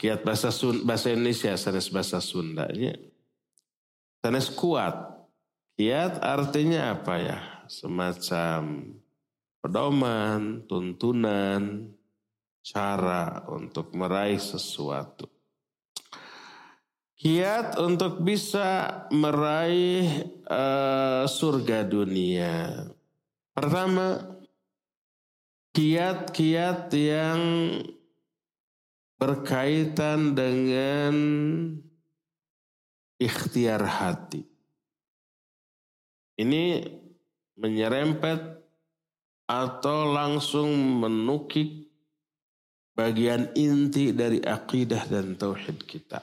[0.00, 2.96] kiat bahasa Sun, bahasa Indonesia, sanes bahasa Sundanya
[4.26, 5.22] Sanes kuat.
[5.78, 7.38] Kiat artinya apa ya?
[7.70, 8.90] Semacam
[9.62, 11.94] pedoman, tuntunan,
[12.58, 15.30] cara untuk meraih sesuatu.
[17.14, 22.82] Kiat untuk bisa meraih uh, surga dunia.
[23.54, 24.26] Pertama,
[25.70, 27.42] kiat-kiat yang
[29.22, 31.14] berkaitan dengan
[33.16, 34.44] ikhtiar hati.
[36.36, 36.84] Ini
[37.56, 38.60] menyerempet
[39.48, 40.68] atau langsung
[41.00, 41.88] menukik
[42.92, 46.20] bagian inti dari akidah dan tauhid kita.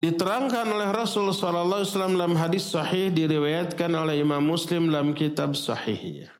[0.00, 6.39] Diterangkan oleh Rasul Wasallam dalam hadis sahih diriwayatkan oleh Imam Muslim dalam kitab sahihnya.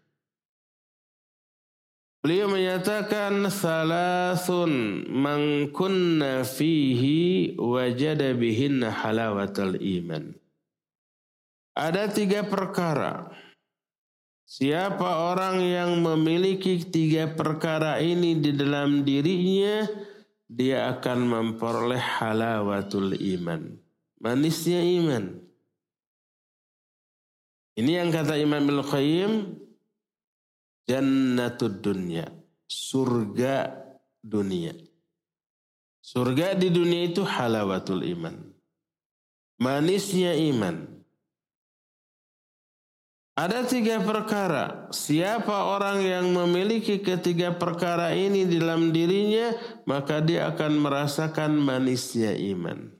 [2.20, 10.36] Beliau menyatakan salasun man kunna fihi wajada bihinna halawatal iman.
[11.72, 13.32] Ada tiga perkara.
[14.44, 19.88] Siapa orang yang memiliki tiga perkara ini di dalam dirinya,
[20.44, 23.80] dia akan memperoleh halawatul iman.
[24.20, 25.40] Manisnya iman.
[27.80, 29.56] Ini yang kata Imam Al-Qayyim,
[30.90, 32.26] jannatud dunia,
[32.66, 33.70] surga
[34.18, 34.74] dunia.
[36.02, 38.34] Surga di dunia itu halawatul iman.
[39.62, 40.90] Manisnya iman.
[43.38, 44.90] Ada tiga perkara.
[44.90, 49.54] Siapa orang yang memiliki ketiga perkara ini dalam dirinya,
[49.86, 52.90] maka dia akan merasakan manisnya iman.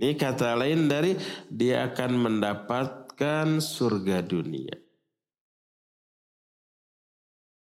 [0.00, 1.14] Ini kata lain dari
[1.52, 4.83] dia akan mendapatkan surga dunia.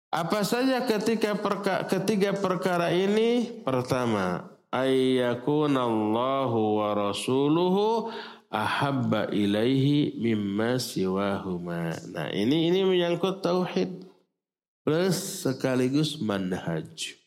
[0.08, 3.60] Apa saja ketika perka, ketiga perkara ini?
[3.68, 8.08] Pertama, ayyakunallahu wa rasuluhu
[8.47, 11.91] ahabba ilaihi mimma siwahuma.
[12.16, 14.08] Nah, ini ini menyangkut tauhid
[14.88, 17.20] plus sekaligus manhaj.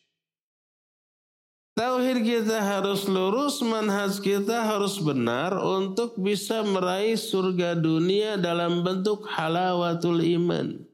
[1.77, 9.21] Tauhid kita harus lurus, manhaj kita harus benar untuk bisa meraih surga dunia dalam bentuk
[9.29, 10.90] halawatul iman.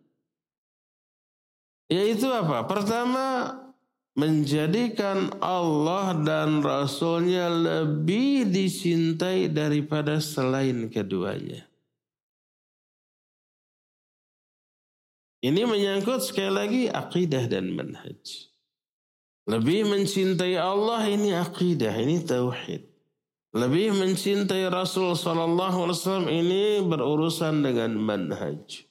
[1.87, 2.67] Yaitu apa?
[2.67, 3.55] Pertama,
[4.17, 11.69] menjadikan Allah dan Rasulnya lebih dicintai daripada selain keduanya.
[15.45, 18.49] Ini menyangkut sekali lagi akidah dan manhaj.
[19.47, 22.83] Lebih mencintai Allah ini akidah, ini tauhid.
[23.55, 28.86] Lebih mencintai Rasul Sallallahu Alaihi Wasallam ini berurusan dengan manhaj.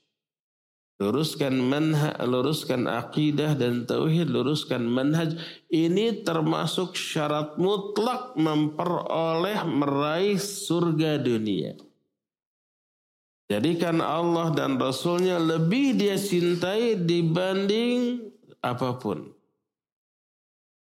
[0.96, 5.36] Luruskan manhaj, luruskan akidah dan tauhid, luruskan manhaj.
[5.68, 11.76] Ini termasuk syarat mutlak memperoleh meraih surga dunia.
[13.46, 18.26] Jadikan Allah dan Rasulnya lebih dia cintai dibanding
[18.58, 19.36] apa pun.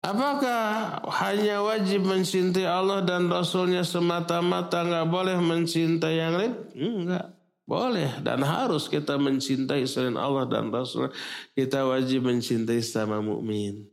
[0.06, 6.53] Apakah hanya wajib mencintai Allah dan Rasulnya semata-mata nggak boleh mencintai yang lain?
[6.78, 7.35] Enggak.
[7.66, 11.09] Boleh dan harus kita mencintai selain Allah dan Rasul.
[11.57, 13.89] Kita wajib mencintai sama mukmin.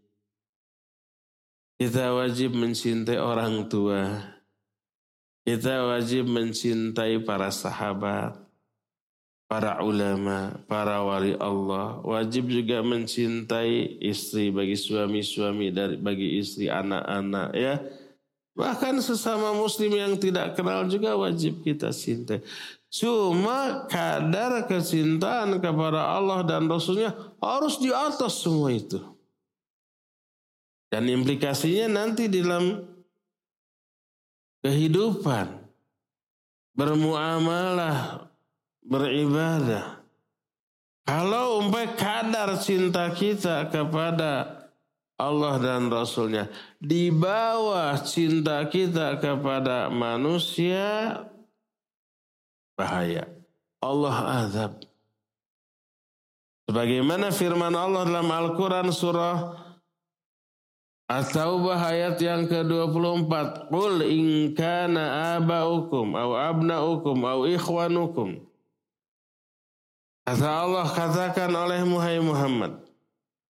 [1.80, 4.28] Kita wajib mencintai orang tua.
[5.42, 8.38] Kita wajib mencintai para sahabat,
[9.50, 11.98] para ulama, para wali Allah.
[12.04, 17.80] Wajib juga mencintai istri bagi suami-suami dari bagi istri anak-anak ya.
[18.52, 22.44] Bahkan sesama muslim yang tidak kenal juga wajib kita cintai.
[22.93, 29.01] Cuma kadar kecintaan kepada Allah dan Rasulnya harus di atas semua itu.
[30.93, 32.84] Dan implikasinya nanti dalam
[34.61, 35.57] kehidupan,
[36.76, 38.28] bermuamalah,
[38.84, 40.05] beribadah.
[41.09, 44.68] Kalau umpamai kadar cinta kita kepada
[45.16, 51.24] Allah dan Rasulnya di bawah cinta kita kepada manusia,
[52.78, 53.28] bahaya.
[53.82, 54.72] Allah azab.
[56.70, 59.62] Sebagaimana firman Allah dalam Al-Quran surah
[61.12, 63.68] At-Taubah ayat yang ke-24.
[63.68, 68.40] Qul in kana aba'ukum au abna'ukum au ikhwanukum.
[70.24, 71.84] Kata Allah katakan oleh
[72.22, 72.80] Muhammad.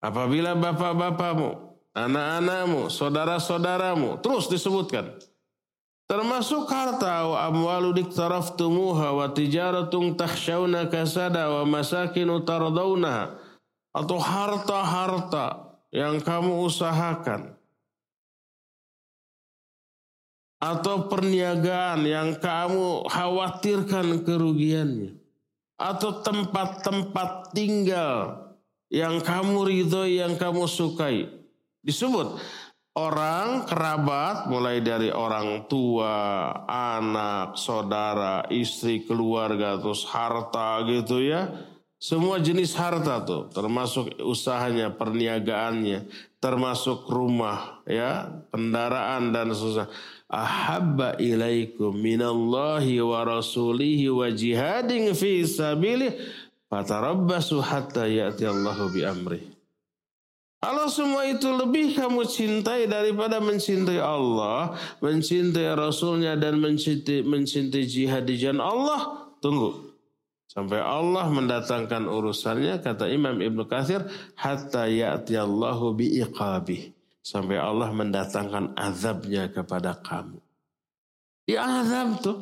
[0.03, 4.19] Apabila bapak-bapakmu, anak-anakmu, saudara-saudaramu.
[4.19, 5.15] Terus disebutkan.
[6.13, 13.41] Termasuk harta wa amwalu diktaraftumuha wa tijaratun takhshawna kasada wa masakinu tardawna.
[13.97, 17.57] Atau harta-harta yang kamu usahakan.
[20.61, 25.17] Atau perniagaan yang kamu khawatirkan kerugiannya.
[25.81, 28.53] Atau tempat-tempat tinggal
[28.93, 31.33] yang kamu ridhoi, yang kamu sukai.
[31.81, 32.37] Disebut
[32.93, 41.49] orang kerabat mulai dari orang tua, anak, saudara, istri, keluarga, terus harta gitu ya.
[42.03, 46.11] Semua jenis harta tuh, termasuk usahanya, perniagaannya,
[46.43, 49.87] termasuk rumah, ya, kendaraan dan susah.
[50.27, 56.17] Ahabba ilaikum minallahi wa rasulihi wa jihadin fi sabilih
[56.73, 59.52] fatarabbasu hatta ya'ti Allahu bi amrih.
[60.63, 68.31] Kalau semua itu lebih kamu cintai daripada mencintai Allah, mencintai Rasulnya dan mencintai, mencintai jihad
[68.31, 69.91] di jalan Allah, tunggu.
[70.47, 74.07] Sampai Allah mendatangkan urusannya kata Imam Ibnu Katsir
[74.39, 76.95] hatta ya'tiyallahu biiqabih.
[77.27, 80.39] Sampai Allah mendatangkan azabnya kepada kamu.
[81.43, 82.39] Di azab tuh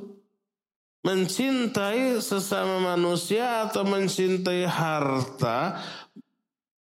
[1.00, 5.80] mencintai sesama manusia atau mencintai harta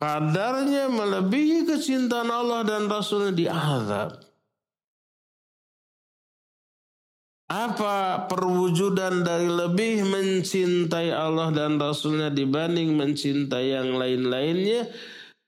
[0.05, 4.21] kadarnya melebihi kecintaan Allah dan Rasulnya di azab.
[7.49, 14.93] Apa perwujudan dari lebih mencintai Allah dan Rasulnya dibanding mencintai yang lain-lainnya?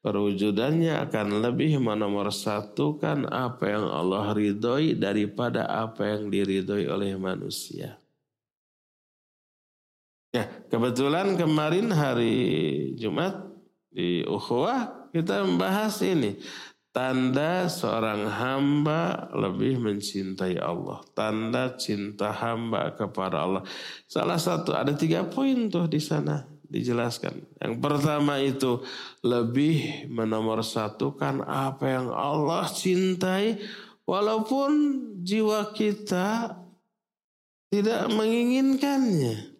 [0.00, 7.98] Perwujudannya akan lebih menomor satukan apa yang Allah ridhoi daripada apa yang diridhoi oleh manusia.
[10.30, 12.36] Ya, kebetulan kemarin hari
[12.94, 13.55] Jumat
[13.96, 16.36] di Ukhuwah kita membahas ini
[16.96, 21.04] Tanda seorang hamba lebih mencintai Allah.
[21.12, 23.60] Tanda cinta hamba kepada Allah.
[24.08, 27.36] Salah satu ada tiga poin tuh di sana dijelaskan.
[27.60, 28.80] Yang pertama itu
[29.20, 33.60] lebih menomorsatukan apa yang Allah cintai
[34.08, 34.72] walaupun
[35.20, 36.56] jiwa kita
[37.68, 39.55] tidak menginginkannya.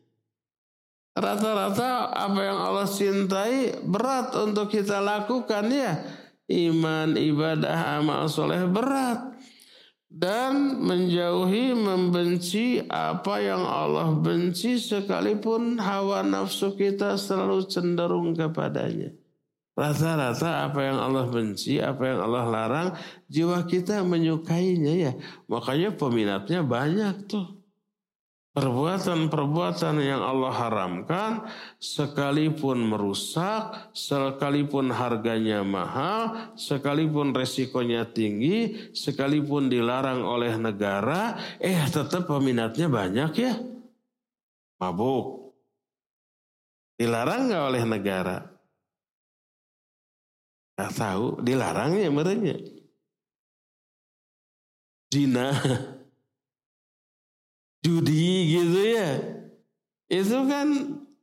[1.16, 5.96] Rata-rata apa yang Allah cintai berat untuk kita lakukan ya
[6.50, 9.34] iman, ibadah, amal soleh berat.
[10.06, 19.12] Dan menjauhi, membenci apa yang Allah benci sekalipun hawa nafsu kita selalu cenderung kepadanya.
[19.76, 22.88] Rata-rata apa yang Allah benci, apa yang Allah larang,
[23.28, 25.12] jiwa kita menyukainya ya.
[25.52, 27.55] Makanya peminatnya banyak tuh.
[28.56, 31.44] Perbuatan-perbuatan yang Allah haramkan
[31.76, 42.88] sekalipun merusak, sekalipun harganya mahal, sekalipun resikonya tinggi, sekalipun dilarang oleh negara, eh tetap peminatnya
[42.88, 43.60] banyak ya.
[44.80, 45.52] Mabuk.
[46.96, 48.36] Dilarang nggak oleh negara?
[50.80, 52.56] Gak tahu, dilarangnya merenya.
[55.12, 55.52] Zina
[57.86, 59.10] judi gitu ya.
[60.10, 60.66] Itu kan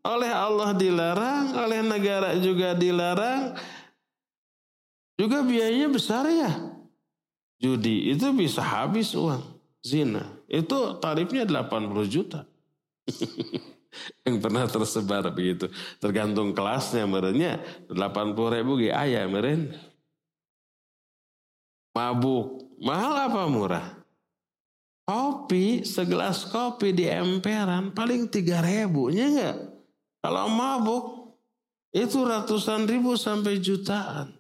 [0.03, 3.59] oleh Allah dilarang, oleh negara juga dilarang.
[5.19, 6.51] Juga biayanya besar ya.
[7.59, 9.43] Judi itu bisa habis uang.
[9.83, 12.47] Zina itu tarifnya 80 juta.
[14.25, 15.67] yang pernah tersebar begitu.
[15.99, 17.59] Tergantung kelasnya merenya
[17.91, 19.75] 80 ribu ayah meren.
[21.93, 22.73] Mabuk.
[22.83, 24.02] Mahal apa murah?
[25.03, 29.57] Kopi, segelas kopi di emperan paling tiga ribunya enggak?
[30.23, 31.03] Kalau mabuk
[31.91, 34.31] itu ratusan ribu sampai jutaan.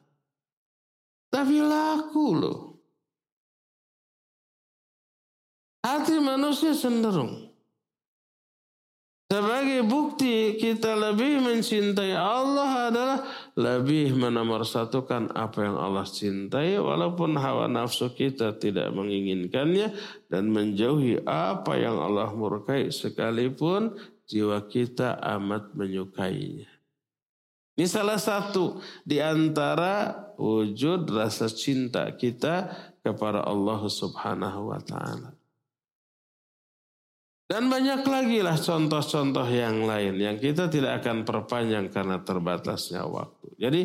[1.27, 2.59] Tapi laku loh.
[5.83, 7.51] Hati manusia cenderung.
[9.27, 13.19] Sebagai bukti kita lebih mencintai Allah adalah
[13.53, 19.93] lebih menomorsatukan apa yang Allah cintai walaupun hawa nafsu kita tidak menginginkannya
[20.25, 23.93] dan menjauhi apa yang Allah murkai sekalipun
[24.25, 26.69] jiwa kita amat menyukainya.
[27.73, 32.69] Ini salah satu di antara wujud rasa cinta kita
[33.01, 35.32] kepada Allah Subhanahu wa taala.
[37.53, 43.53] Dan banyak lagi lah contoh-contoh yang lain yang kita tidak akan perpanjang karena terbatasnya waktu.
[43.61, 43.81] Jadi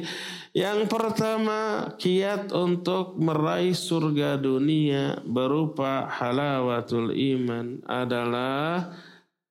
[0.57, 8.89] yang pertama kiat untuk meraih surga dunia berupa halawatul iman adalah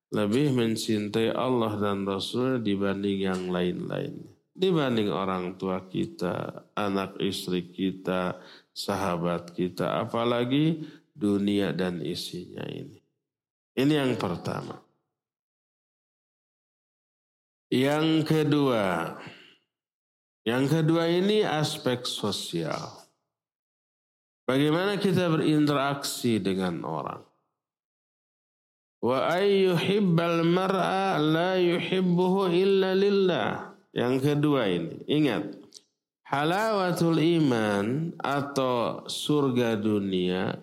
[0.10, 4.18] lebih mencintai Allah dan Rasul dibanding yang lain-lain.
[4.58, 8.42] Dibanding orang tua kita, anak istri kita,
[8.74, 10.82] sahabat kita, apalagi
[11.14, 12.97] dunia dan isinya ini.
[13.78, 14.82] Ini yang pertama.
[17.70, 19.14] Yang kedua,
[20.42, 23.06] yang kedua ini aspek sosial.
[24.48, 27.22] Bagaimana kita berinteraksi dengan orang.
[29.04, 33.78] Wa ayyuhibbal mar'a la yuhibbuhu illa lillah.
[33.94, 35.54] Yang kedua ini, ingat.
[36.26, 40.60] Halawatul iman atau surga dunia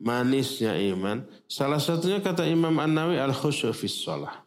[0.00, 1.24] manisnya iman.
[1.48, 4.46] Salah satunya kata Imam An-Nawi al-khusyu fi sholah.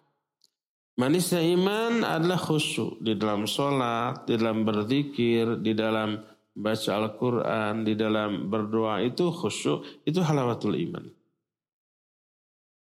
[0.99, 6.19] Manisnya iman adalah khusyuk di dalam sholat, di dalam berzikir, di dalam
[6.51, 11.07] baca Al-Quran, di dalam berdoa itu khusyuk, itu halawatul iman.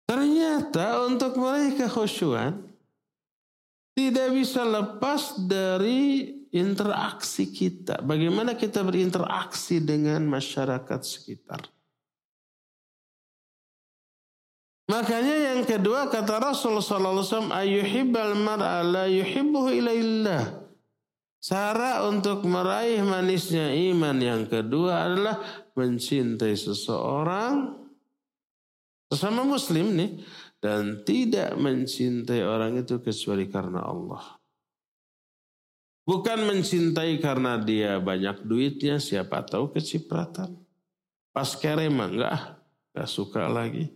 [0.10, 2.58] Ternyata untuk meraih kekhusyuan
[3.94, 8.02] tidak bisa lepas dari interaksi kita.
[8.02, 11.77] Bagaimana kita berinteraksi dengan masyarakat sekitar.
[14.88, 20.64] Makanya yang kedua kata Rasul sallallahu alaihi wasallam.
[21.38, 25.38] Cara untuk meraih manisnya iman yang kedua adalah
[25.76, 27.78] mencintai seseorang
[29.12, 30.24] sesama muslim nih
[30.64, 34.40] dan tidak mencintai orang itu kecuali karena Allah.
[36.08, 40.56] Bukan mencintai karena dia banyak duitnya, siapa tahu kecipratan.
[41.36, 42.64] Pas kerema enggak,
[42.96, 43.92] enggak suka lagi.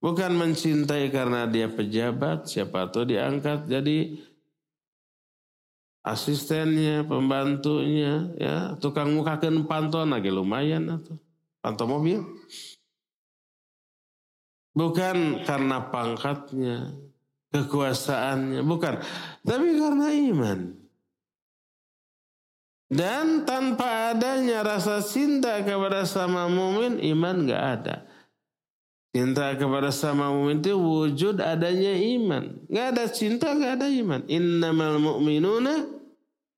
[0.00, 4.16] Bukan mencintai karena dia pejabat, siapa tahu diangkat jadi
[6.00, 11.20] asistennya, pembantunya, ya tukang mukakan pantun lagi lumayan atau
[11.60, 12.24] pantau mobil.
[14.72, 16.96] Bukan karena pangkatnya,
[17.52, 19.04] kekuasaannya, bukan.
[19.44, 20.60] Tapi karena iman.
[22.90, 28.09] Dan tanpa adanya rasa cinta kepada sama mumin, iman gak ada.
[29.10, 32.62] Cinta kepada sama mumin itu wujud adanya iman.
[32.70, 34.22] Gak ada cinta, gak ada iman.
[34.30, 35.82] Innamal mu'minuna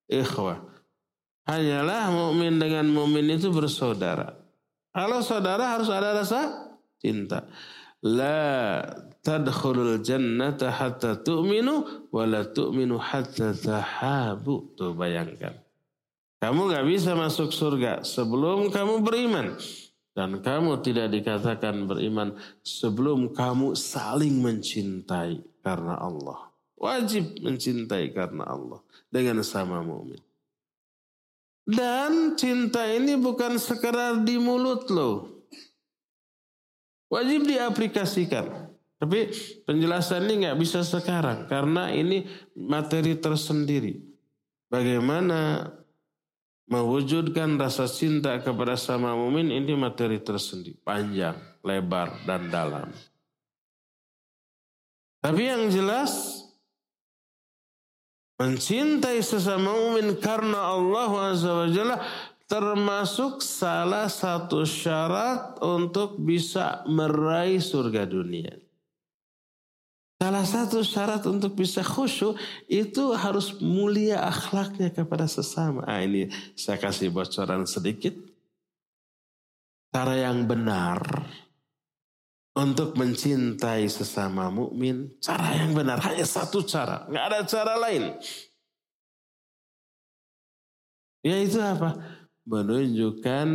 [0.05, 0.61] ikhwah.
[1.49, 4.37] Hanyalah mukmin dengan mukmin itu bersaudara.
[4.93, 7.49] Kalau saudara harus ada rasa cinta.
[8.05, 8.85] La
[9.25, 14.77] tadkhulul jannata hatta tu'minu wa la tu'minu hatta tahabu.
[14.77, 15.57] Tuh bayangkan.
[16.43, 19.57] Kamu gak bisa masuk surga sebelum kamu beriman.
[20.13, 26.53] Dan kamu tidak dikatakan beriman sebelum kamu saling mencintai karena Allah.
[26.77, 30.21] Wajib mencintai karena Allah dengan sama mukmin.
[31.63, 35.47] Dan cinta ini bukan sekedar di mulut loh.
[37.09, 38.73] Wajib diaplikasikan.
[38.99, 39.31] Tapi
[39.67, 43.99] penjelasan ini nggak bisa sekarang karena ini materi tersendiri.
[44.71, 45.71] Bagaimana
[46.71, 51.35] mewujudkan rasa cinta kepada sama mumin ini materi tersendiri, panjang,
[51.67, 52.89] lebar dan dalam.
[55.23, 56.43] Tapi yang jelas
[58.39, 61.97] mencintai sesama mumin karena Allah Azza wa Jalla
[62.51, 68.62] termasuk salah satu syarat untuk bisa meraih surga dunia.
[70.23, 72.39] Salah satu syarat untuk bisa khusyuk
[72.71, 75.83] itu harus mulia akhlaknya kepada sesama.
[75.83, 78.15] Ah, ini saya kasih bocoran sedikit.
[79.91, 81.03] Cara yang benar
[82.55, 88.15] untuk mencintai sesama mukmin, cara yang benar hanya satu cara, nggak ada cara lain.
[91.27, 91.99] Yaitu apa?
[92.43, 93.49] Menunjukkan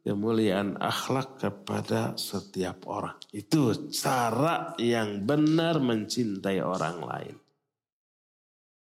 [0.00, 3.16] kemuliaan akhlak kepada setiap orang.
[3.36, 7.36] Itu cara yang benar mencintai orang lain.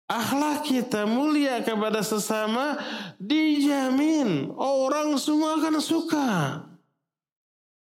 [0.05, 2.77] Akhlak kita mulia kepada sesama
[3.17, 6.31] dijamin orang semua akan suka.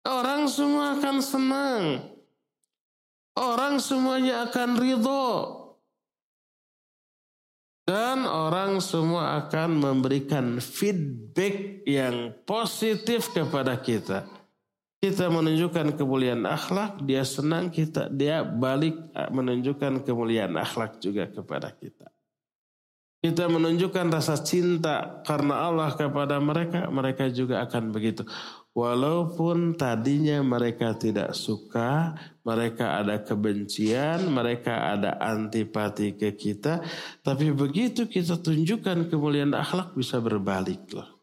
[0.01, 1.83] Orang semua akan senang.
[3.37, 5.60] Orang semuanya akan ridho.
[7.81, 14.29] Dan orang semua akan memberikan feedback yang positif kepada kita.
[15.01, 21.73] Kita menunjukkan kemuliaan akhlak, dia senang kita, dia balik eh, menunjukkan kemuliaan akhlak juga kepada
[21.73, 22.05] kita.
[23.21, 28.25] Kita menunjukkan rasa cinta karena Allah kepada mereka, mereka juga akan begitu.
[28.71, 32.15] Walaupun tadinya mereka tidak suka,
[32.47, 36.79] mereka ada kebencian, mereka ada antipati ke kita,
[37.19, 41.19] tapi begitu kita tunjukkan kemuliaan akhlak bisa berbalik loh.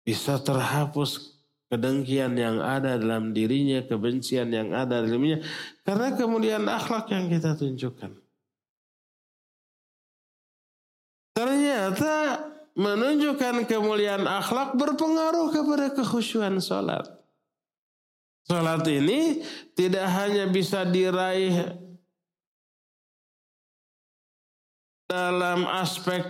[0.00, 1.36] Bisa terhapus
[1.68, 5.44] kedengkian yang ada dalam dirinya, kebencian yang ada dalam dirinya,
[5.84, 8.16] karena kemuliaan akhlak yang kita tunjukkan.
[11.36, 12.14] Ternyata
[12.78, 17.10] menunjukkan kemuliaan akhlak berpengaruh kepada kekhusyuan sholat.
[18.46, 19.42] Sholat ini
[19.74, 21.74] tidak hanya bisa diraih
[25.10, 26.22] dalam aspek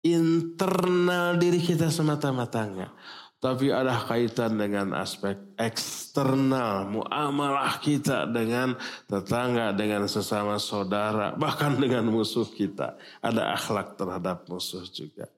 [0.00, 2.92] internal diri kita semata-mata enggak.
[3.36, 8.72] Tapi ada kaitan dengan aspek eksternal, muamalah kita dengan
[9.04, 12.96] tetangga, dengan sesama saudara, bahkan dengan musuh kita.
[13.20, 15.28] Ada akhlak terhadap musuh juga.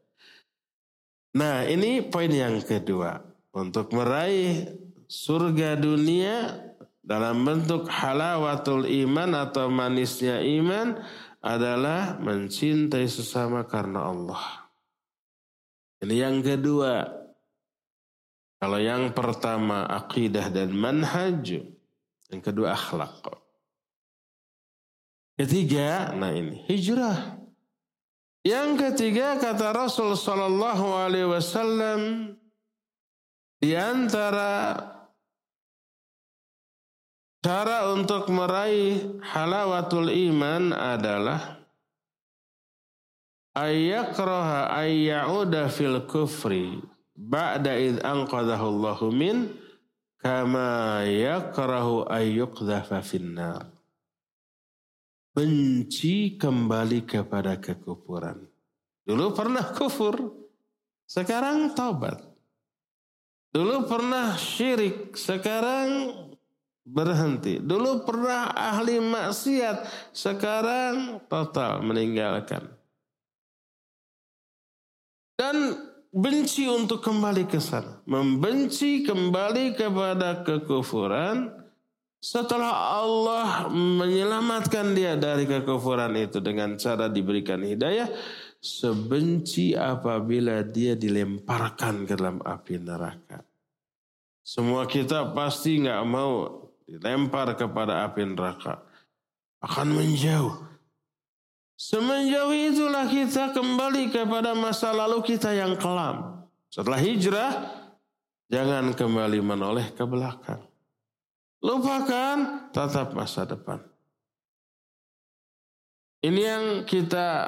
[1.34, 3.18] Nah ini poin yang kedua.
[3.51, 4.70] Untuk meraih
[5.11, 6.55] surga dunia
[7.03, 11.03] dalam bentuk halawatul iman atau manisnya iman
[11.42, 14.70] adalah mencintai sesama karena Allah.
[15.99, 17.18] Ini yang kedua,
[18.59, 21.62] kalau yang pertama akidah dan manhaj,
[22.28, 23.22] yang kedua akhlak.
[25.38, 27.38] Ketiga, nah ini hijrah.
[28.42, 32.34] Yang ketiga kata Rasul Sallallahu Alaihi Wasallam
[33.62, 34.74] di antara
[37.38, 41.62] Cara untuk meraih halawatul iman adalah
[43.54, 46.82] ayyakraha ayyauda fil kufri
[47.29, 49.53] ba'da id anqadahu Allahu min
[50.16, 53.68] kama yakrahu ayyuqdhafa finnar.
[55.37, 58.43] Benci kembali kepada kekufuran.
[59.07, 60.35] Dulu pernah kufur,
[61.07, 62.18] sekarang taubat.
[63.55, 66.12] Dulu pernah syirik, sekarang
[66.85, 67.62] berhenti.
[67.62, 72.68] Dulu pernah ahli maksiat, sekarang total meninggalkan.
[75.39, 78.00] Dan benci untuk kembali ke sana.
[78.09, 81.52] Membenci kembali kepada kekufuran
[82.18, 88.11] setelah Allah menyelamatkan dia dari kekufuran itu dengan cara diberikan hidayah.
[88.59, 93.46] Sebenci apabila dia dilemparkan ke dalam api neraka.
[94.42, 98.82] Semua kita pasti nggak mau dilempar kepada api neraka.
[99.62, 100.68] Akan menjauh
[101.79, 106.43] Semenjauh itulah kita kembali kepada masa lalu kita yang kelam.
[106.66, 107.53] Setelah hijrah,
[108.51, 110.59] jangan kembali menoleh ke belakang.
[111.62, 113.79] Lupakan tatap masa depan.
[116.18, 117.47] Ini yang kita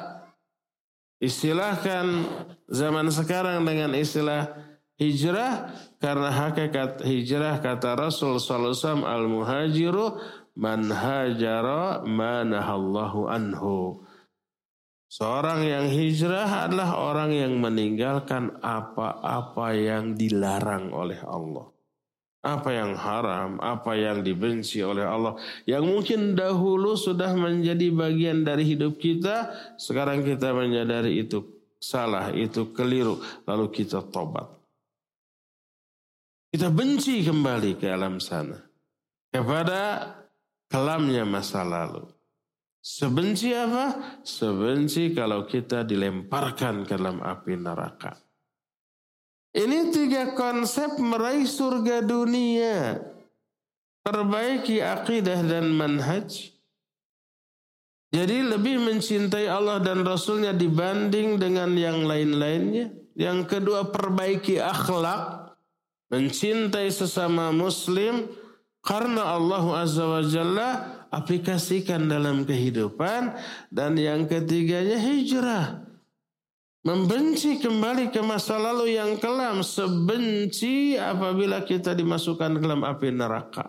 [1.18, 2.22] istilahkan
[2.70, 4.46] zaman sekarang dengan istilah
[4.94, 10.06] hijrah karena hakikat hijrah kata Rasul sallallahu alaihi wasallam al muhajiru
[10.54, 14.06] man hajara manahallahu anhu
[15.10, 21.66] Seorang yang hijrah adalah orang yang meninggalkan apa-apa yang dilarang oleh Allah.
[22.46, 25.34] Apa yang haram, apa yang dibenci oleh Allah.
[25.66, 29.50] Yang mungkin dahulu sudah menjadi bagian dari hidup kita.
[29.82, 31.42] Sekarang kita menyadari itu
[31.82, 33.18] salah, itu keliru.
[33.50, 34.46] Lalu kita tobat.
[36.54, 38.62] Kita benci kembali ke alam sana.
[39.26, 40.14] Kepada
[40.70, 42.19] kelamnya masa lalu.
[42.80, 44.16] Sebenci apa?
[44.24, 48.16] Sebenci kalau kita dilemparkan ke dalam api neraka.
[49.52, 52.96] Ini tiga konsep meraih surga dunia.
[54.00, 56.56] Perbaiki akidah dan manhaj.
[58.10, 62.96] Jadi lebih mencintai Allah dan Rasulnya dibanding dengan yang lain-lainnya.
[63.12, 65.52] Yang kedua perbaiki akhlak.
[66.08, 68.24] Mencintai sesama muslim.
[68.80, 73.34] Karena Allah Azza wa Jalla aplikasikan dalam kehidupan.
[73.68, 75.86] Dan yang ketiganya hijrah.
[76.80, 79.60] Membenci kembali ke masa lalu yang kelam.
[79.60, 83.68] Sebenci apabila kita dimasukkan ke dalam api neraka.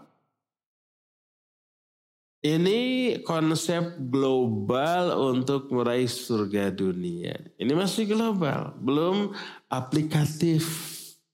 [2.42, 2.80] Ini
[3.22, 7.38] konsep global untuk meraih surga dunia.
[7.62, 9.30] Ini masih global, belum
[9.70, 10.66] aplikatif.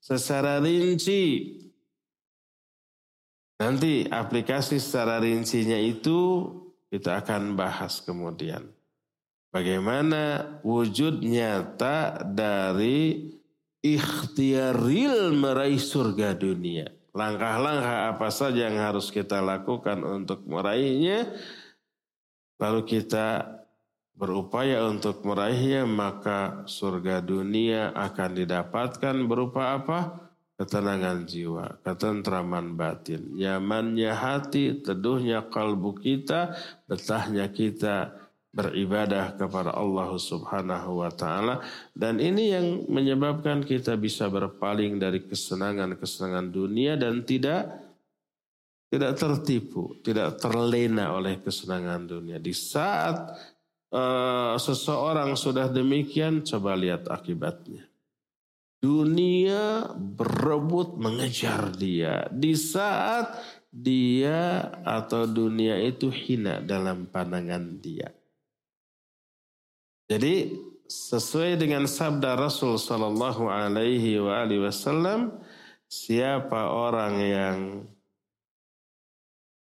[0.03, 1.55] Secara rinci.
[3.57, 6.45] Nanti aplikasi secara rincinya itu
[6.93, 8.69] kita akan bahas kemudian.
[9.49, 13.33] Bagaimana wujud nyata dari
[13.81, 16.93] ikhtiaril meraih surga dunia.
[17.17, 21.33] Langkah-langkah apa saja yang harus kita lakukan untuk meraihnya.
[22.61, 23.57] Lalu kita
[24.13, 30.26] berupaya untuk meraihnya maka surga dunia akan didapatkan berupa apa?
[30.57, 36.57] Ketenangan jiwa, ketentraman batin, nyamannya hati, teduhnya kalbu kita,
[36.89, 38.17] betahnya kita
[38.49, 41.61] beribadah kepada Allah Subhanahu wa taala
[41.93, 47.87] dan ini yang menyebabkan kita bisa berpaling dari kesenangan-kesenangan dunia dan tidak
[48.87, 52.39] tidak tertipu, tidak terlena oleh kesenangan dunia.
[52.39, 53.35] Di saat
[53.91, 57.86] uh, seseorang sudah demikian, coba lihat akibatnya.
[58.77, 63.41] Dunia berebut mengejar dia di saat
[63.73, 68.13] dia atau dunia itu hina dalam pandangan dia.
[70.07, 70.55] Jadi
[70.87, 75.35] sesuai dengan sabda Rasul Sallallahu Alaihi Wasallam,
[75.89, 77.57] siapa orang yang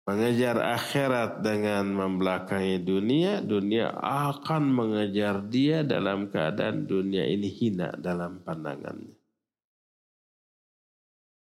[0.08, 8.40] mengejar akhirat dengan membelakangi dunia, dunia akan mengejar dia dalam keadaan dunia ini hina dalam
[8.40, 9.20] pandangannya.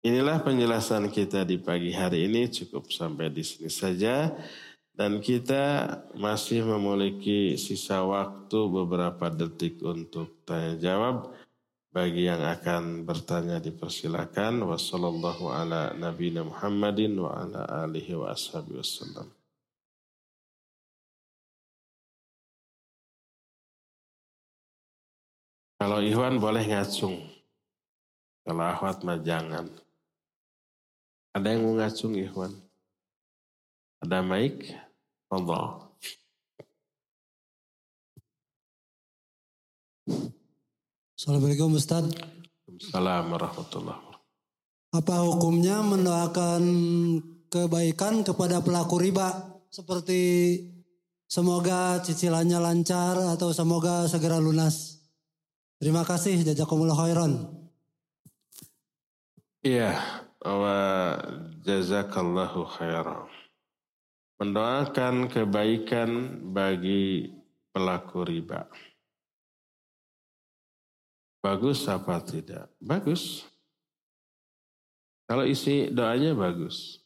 [0.04, 4.30] Inilah penjelasan kita di pagi hari ini cukup sampai di sini saja
[4.94, 11.34] dan kita masih memiliki sisa waktu beberapa detik untuk tanya jawab.
[11.94, 14.66] Bagi yang akan bertanya dipersilakan.
[14.66, 19.30] Wassallallahu ala nabiyina Muhammadin wa ala alihi wa ashabi wassalam.
[25.78, 27.14] Kalau Ikhwan boleh ngacung.
[28.42, 29.70] Kalau Ahwat mah jangan.
[31.30, 32.58] Ada yang mau ngacung Ikhwan?
[34.02, 34.66] Ada mic?
[35.30, 35.83] Allah.
[41.24, 42.04] Assalamualaikum Ustaz.
[42.68, 44.92] Assalamualaikum warahmatullahi wabarakatuh.
[44.92, 46.62] Apa hukumnya mendoakan
[47.48, 50.20] kebaikan kepada pelaku riba seperti
[51.24, 55.00] semoga cicilannya lancar atau semoga segera lunas.
[55.80, 57.32] Terima kasih jazakumullah khairan.
[59.64, 59.96] Iya,
[60.44, 61.16] wa
[61.64, 63.32] jazakallahu khairan.
[64.44, 66.10] Mendoakan kebaikan
[66.52, 67.32] bagi
[67.72, 68.68] pelaku riba.
[71.44, 72.72] Bagus apa tidak?
[72.80, 73.44] Bagus.
[75.28, 77.04] Kalau isi doanya bagus.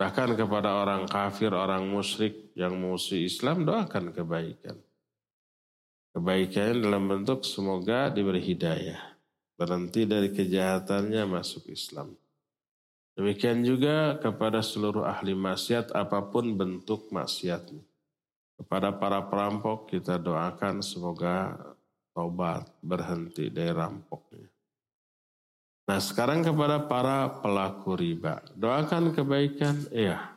[0.00, 4.80] Bahkan kepada orang kafir, orang musyrik yang musuh Islam doakan kebaikan.
[6.16, 9.14] Kebaikan dalam bentuk semoga diberi hidayah
[9.54, 12.14] berhenti dari kejahatannya masuk Islam.
[13.14, 17.82] Demikian juga kepada seluruh ahli maksiat apa pun bentuk maksiatnya.
[18.58, 21.54] Kepada para perampok kita doakan semoga
[22.14, 24.48] tobat berhenti dari rampoknya.
[25.84, 28.40] Nah sekarang kepada para pelaku riba.
[28.56, 30.32] Doakan kebaikan, iya.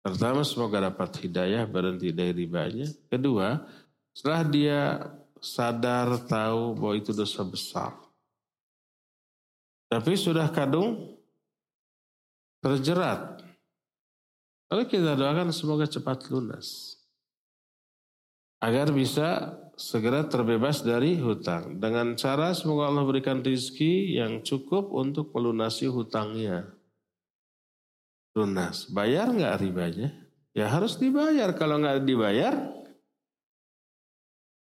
[0.00, 2.88] Pertama semoga dapat hidayah berhenti dari ribanya.
[3.12, 3.60] Kedua,
[4.16, 4.80] setelah dia
[5.36, 7.92] sadar tahu bahwa itu dosa besar.
[9.92, 11.12] Tapi sudah kadung
[12.64, 13.40] terjerat.
[14.68, 16.96] Lalu kita doakan semoga cepat lunas.
[18.60, 21.78] Agar bisa segera terbebas dari hutang.
[21.78, 26.66] Dengan cara semoga Allah berikan rizki yang cukup untuk melunasi hutangnya.
[28.34, 28.90] Lunas.
[28.90, 30.10] Bayar nggak ribanya?
[30.50, 31.54] Ya harus dibayar.
[31.54, 32.54] Kalau nggak dibayar,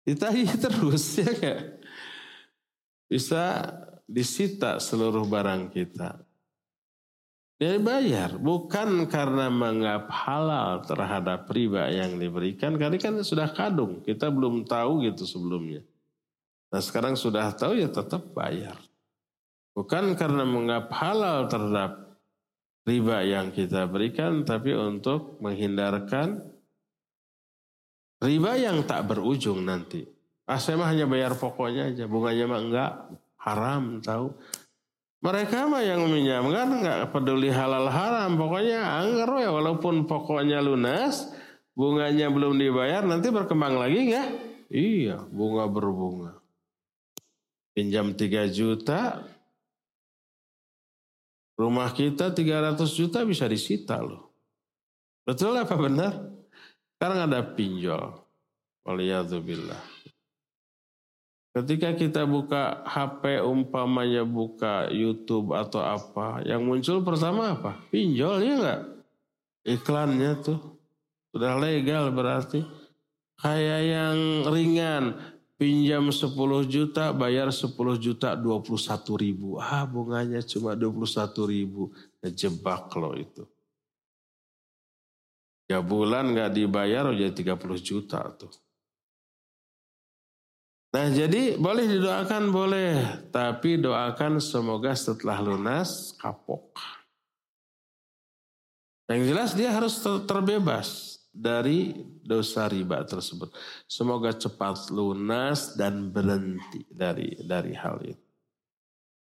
[0.05, 1.61] ditagih terus ya nggak?
[3.09, 3.43] Bisa
[4.05, 6.30] disita seluruh barang kita.
[7.61, 14.33] Dia bayar, bukan karena menganggap halal terhadap riba yang diberikan, karena kan sudah kadung, kita
[14.33, 15.85] belum tahu gitu sebelumnya.
[16.73, 18.81] Nah sekarang sudah tahu ya tetap bayar.
[19.77, 22.17] Bukan karena menganggap halal terhadap
[22.81, 26.41] riba yang kita berikan, tapi untuk menghindarkan
[28.25, 30.01] riba yang tak berujung nanti.
[30.49, 32.91] Ah saya mah hanya bayar pokoknya aja, bunganya mah enggak
[33.37, 34.33] haram tahu.
[35.21, 41.29] Mereka mah yang meminjamkan nggak peduli halal haram, pokoknya anggar ya walaupun pokoknya lunas,
[41.77, 44.29] bunganya belum dibayar, nanti berkembang lagi nggak?
[44.73, 46.41] Iya, bunga berbunga.
[47.77, 49.21] Pinjam 3 juta,
[51.53, 54.33] rumah kita 300 juta bisa disita loh.
[55.21, 56.17] Betul apa benar?
[56.97, 58.17] Sekarang ada pinjol.
[58.89, 60.00] Waliyadzubillah.
[61.51, 67.75] Ketika kita buka HP umpamanya buka YouTube atau apa, yang muncul pertama apa?
[67.91, 68.81] Pinjol ya enggak?
[69.67, 70.59] Iklannya tuh
[71.35, 72.63] sudah legal berarti.
[73.35, 75.03] Kayak yang ringan,
[75.59, 76.31] pinjam 10
[76.71, 78.71] juta, bayar 10 juta 21
[79.19, 79.59] ribu.
[79.59, 81.91] Ah bunganya cuma 21 ribu.
[82.23, 83.43] Ngejebak loh itu.
[85.67, 88.55] Ya bulan nggak dibayar udah 30 juta tuh.
[90.91, 92.91] Nah jadi boleh didoakan boleh,
[93.31, 96.75] tapi doakan semoga setelah lunas kapok.
[99.07, 101.95] Yang jelas dia harus terbebas dari
[102.27, 103.55] dosa riba tersebut.
[103.87, 108.27] Semoga cepat lunas dan berhenti dari dari hal itu.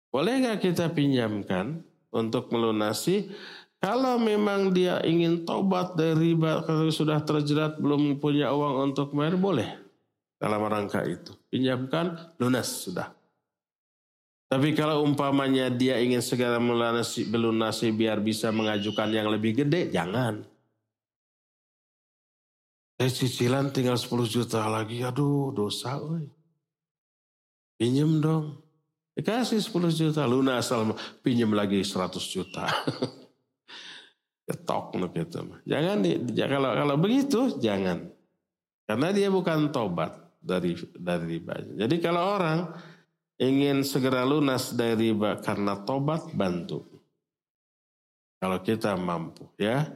[0.09, 3.29] Boleh nggak kita pinjamkan untuk melunasi?
[3.77, 9.37] Kalau memang dia ingin tobat dari riba, kalau sudah terjerat belum punya uang untuk bayar,
[9.37, 9.82] boleh
[10.43, 11.31] dalam rangka itu.
[11.47, 13.15] Pinjamkan, lunas sudah.
[14.51, 20.43] Tapi kalau umpamanya dia ingin segera melunasi, melunasi biar bisa mengajukan yang lebih gede, jangan.
[22.99, 25.95] Eh cicilan tinggal 10 juta lagi, aduh dosa.
[25.95, 26.27] Woy.
[27.79, 28.59] Pinjem dong.
[29.15, 30.69] Dikasih 10 juta, lunas
[31.23, 32.67] pinjem lagi 100 juta.
[34.45, 35.39] Ketok gitu.
[35.63, 38.11] Jangan di, kalau kalau begitu jangan.
[38.83, 41.55] Karena dia bukan tobat dari dari riba.
[41.79, 42.59] Jadi kalau orang
[43.39, 46.83] ingin segera lunas dari riba karena tobat bantu.
[48.43, 49.87] Kalau kita mampu ya.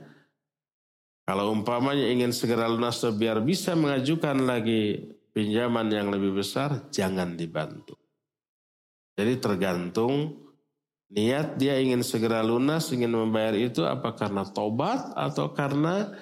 [1.28, 8.00] Kalau umpamanya ingin segera lunas biar bisa mengajukan lagi pinjaman yang lebih besar, jangan dibantu.
[9.20, 10.48] Jadi tergantung
[11.12, 16.16] niat dia ingin segera lunas, ingin membayar itu apa karena tobat atau karena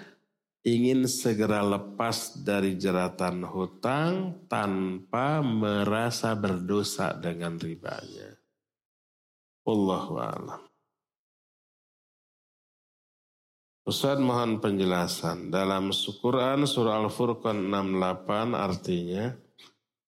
[0.66, 8.34] ingin segera lepas dari jeratan hutang tanpa merasa berdosa dengan ribanya.
[9.70, 10.62] Allahu a'lam.
[13.86, 15.54] Ustaz mohon penjelasan.
[15.54, 19.30] Dalam Quran surah Al-Furqan 68 artinya,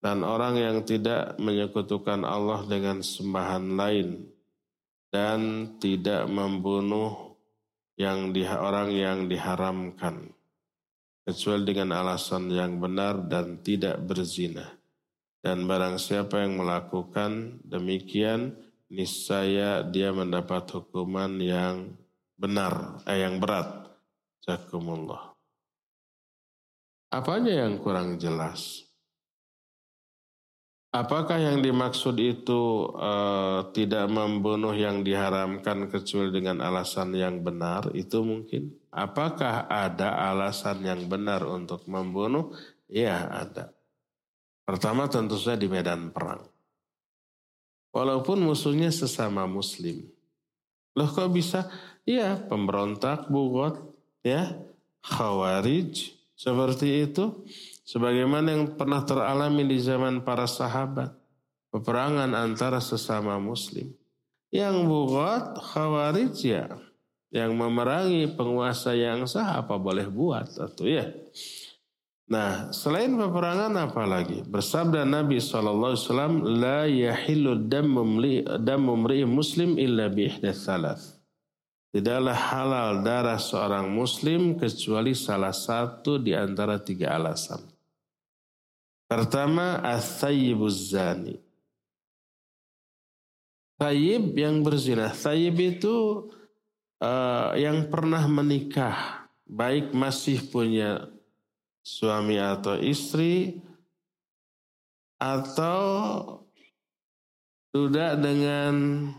[0.02, 4.26] dan orang yang tidak menyekutukan Allah dengan sembahan lain
[5.14, 7.38] dan tidak membunuh
[7.98, 10.37] yang di, orang yang diharamkan
[11.28, 14.64] kecuali dengan alasan yang benar dan tidak berzina.
[15.44, 18.56] Dan barang siapa yang melakukan demikian,
[18.88, 22.00] niscaya dia mendapat hukuman yang
[22.40, 23.92] benar, eh, yang berat.
[24.40, 25.36] Jazakumullah.
[27.12, 28.88] Apanya yang kurang jelas?
[30.96, 37.92] Apakah yang dimaksud itu uh, tidak membunuh yang diharamkan kecuali dengan alasan yang benar?
[37.92, 38.77] Itu mungkin.
[38.98, 42.50] Apakah ada alasan yang benar untuk membunuh?
[42.90, 43.70] Ya ada.
[44.66, 46.42] Pertama tentu saja di medan perang.
[47.94, 50.02] Walaupun musuhnya sesama muslim.
[50.98, 51.70] Loh kok bisa?
[52.10, 53.94] Iya, pemberontak, bugot,
[54.26, 54.58] ya,
[55.06, 57.46] khawarij, seperti itu.
[57.86, 61.14] Sebagaimana yang pernah teralami di zaman para sahabat.
[61.70, 63.94] Peperangan antara sesama muslim.
[64.50, 66.66] Yang bugot, khawarij ya.
[67.28, 71.12] Yang memerangi penguasa yang sah apa boleh buat atau ya.
[72.28, 74.44] Nah, selain peperangan apa lagi?
[74.44, 75.96] Bersabda Nabi SAW,
[76.44, 78.04] La yahilu damu
[79.24, 81.16] muslim illa bi ihdath
[81.88, 87.64] Tidaklah halal darah seorang muslim kecuali salah satu di antara tiga alasan.
[89.08, 91.40] Pertama, as-sayyibuz zani.
[93.80, 95.16] Sayyib yang berzina.
[95.16, 96.28] Sayyib itu
[97.02, 99.28] uh, yang pernah menikah.
[99.48, 101.08] Baik masih punya
[101.86, 103.64] suami atau istri.
[105.18, 105.82] Atau
[107.74, 109.10] sudah dengan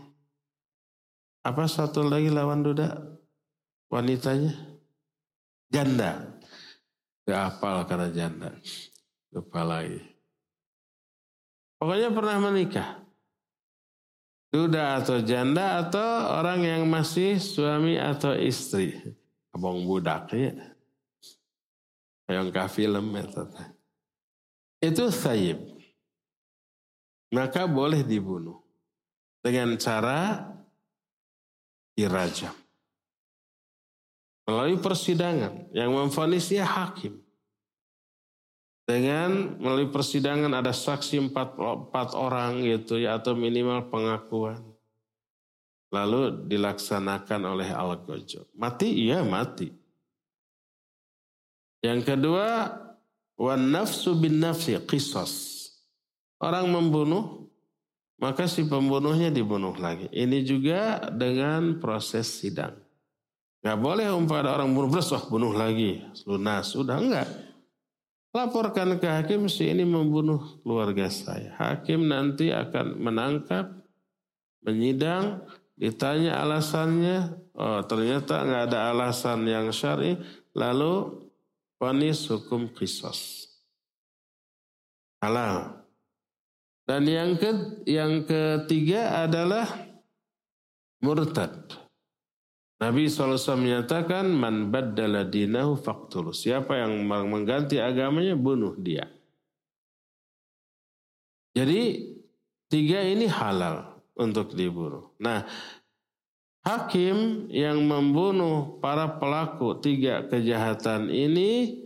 [1.43, 2.99] apa satu lagi lawan duda?
[3.91, 4.53] Wanitanya?
[5.67, 6.39] Janda.
[7.27, 8.49] Gak apal karena janda.
[9.35, 10.01] Lupa lagi.
[11.79, 12.98] Pokoknya pernah menikah.
[14.49, 18.97] Duda atau janda atau orang yang masih suami atau istri.
[19.53, 20.57] Abang budak ya.
[22.25, 23.25] Yang ka film ya.
[24.81, 25.61] Itu sayib.
[27.29, 28.57] Maka boleh dibunuh.
[29.45, 30.49] Dengan cara
[31.93, 32.51] dirajam.
[34.49, 37.21] Melalui persidangan yang memfonisnya hakim.
[38.89, 44.65] Dengan melalui persidangan ada saksi empat, empat orang gitu ya atau minimal pengakuan.
[45.93, 48.49] Lalu dilaksanakan oleh Al-Gojo.
[48.57, 48.89] Mati?
[48.89, 49.69] Iya mati.
[51.85, 52.73] Yang kedua,
[53.37, 55.69] wan nafsu bin nafsi qisas.
[56.41, 57.45] Orang membunuh
[58.17, 60.09] maka si pembunuhnya dibunuh lagi.
[60.09, 62.73] Ini juga dengan proses sidang.
[63.61, 64.91] Gak boleh umpah ada orang bunuh,
[65.29, 66.01] bunuh lagi.
[66.25, 67.48] Lunas, sudah enggak.
[68.29, 71.57] Laporkan ke hakim si ini membunuh keluarga saya.
[71.57, 73.73] Hakim nanti akan menangkap,
[74.61, 75.41] menyidang,
[75.73, 77.33] ditanya alasannya.
[77.57, 80.13] Oh ternyata enggak ada alasan yang syari.
[80.53, 81.25] Lalu
[81.81, 83.49] ponis hukum kisos.
[85.25, 85.81] Halal.
[86.85, 89.65] Dan yang ke yang ketiga adalah
[91.01, 91.88] murtad.
[92.79, 96.31] Nabi SAW menyatakan man baddala dinahu faqtulu.
[96.31, 99.03] Siapa yang mengganti agamanya bunuh dia.
[101.51, 102.15] Jadi
[102.71, 105.11] tiga ini halal untuk dibunuh.
[105.19, 105.43] Nah,
[106.63, 111.83] hakim yang membunuh para pelaku tiga kejahatan ini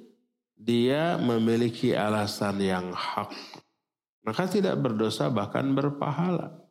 [0.53, 3.33] dia memiliki alasan yang hak
[4.23, 6.62] maka tidak berdosa bahkan berpahala.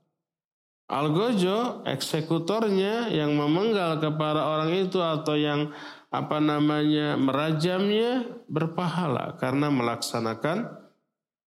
[0.91, 5.73] Algojo eksekutornya yang memenggal kepada orang itu atau yang
[6.13, 10.69] apa namanya merajamnya berpahala karena melaksanakan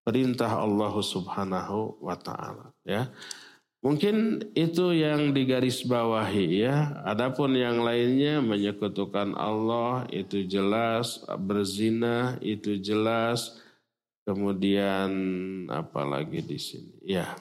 [0.02, 3.12] perintah Allah Subhanahu wa taala ya.
[3.84, 7.06] Mungkin itu yang digarisbawahi ya.
[7.06, 13.62] Adapun yang lainnya menyekutukan Allah itu jelas, berzina itu jelas,
[14.26, 15.10] Kemudian
[15.70, 16.98] apa lagi di sini?
[17.06, 17.38] Ya.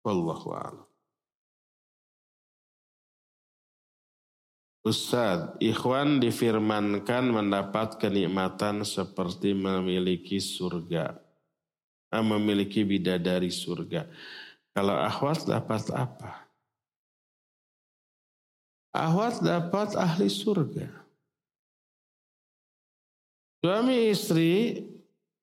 [0.00, 0.90] Wallahu a'lam.
[4.80, 11.20] Ustaz, ikhwan difirmankan mendapat kenikmatan seperti memiliki surga.
[12.08, 14.08] Ah, memiliki bidadari surga.
[14.72, 16.48] Kalau ahwat dapat apa?
[18.90, 20.88] Ahwat dapat ahli surga.
[23.60, 24.80] Suami istri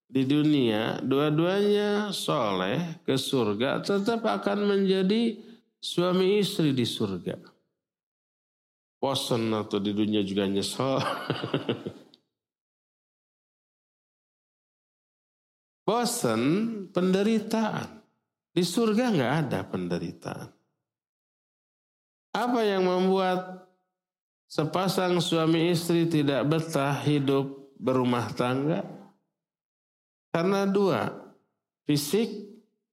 [0.08, 5.36] di dunia dua-duanya soleh ke surga tetap akan menjadi
[5.84, 7.36] suami istri di surga.
[8.97, 10.97] bosan atau di dunia juga nyesel.
[15.86, 16.41] bosan
[16.89, 18.01] penderitaan.
[18.49, 20.49] Di surga nggak ada penderitaan.
[22.34, 23.70] Apa yang membuat
[24.49, 28.97] sepasang suami istri tidak betah hidup berumah tangga?
[30.32, 31.09] Karena dua,
[31.88, 32.30] fisik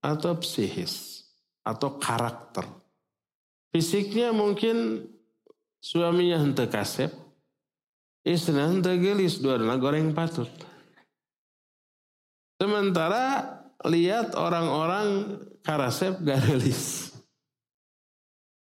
[0.00, 1.24] atau psikis
[1.64, 2.68] atau karakter.
[3.74, 5.08] Fisiknya mungkin
[5.82, 7.10] suaminya hente kasep,
[8.22, 10.48] istrinya hente gelis, dua adalah goreng patut.
[12.54, 13.50] Sementara
[13.84, 17.12] lihat orang-orang karasep gak gelis.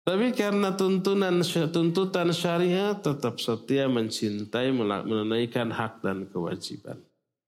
[0.04, 1.40] Tapi karena tuntunan
[1.72, 7.00] tuntutan syariat tetap setia mencintai menunaikan hak dan kewajiban.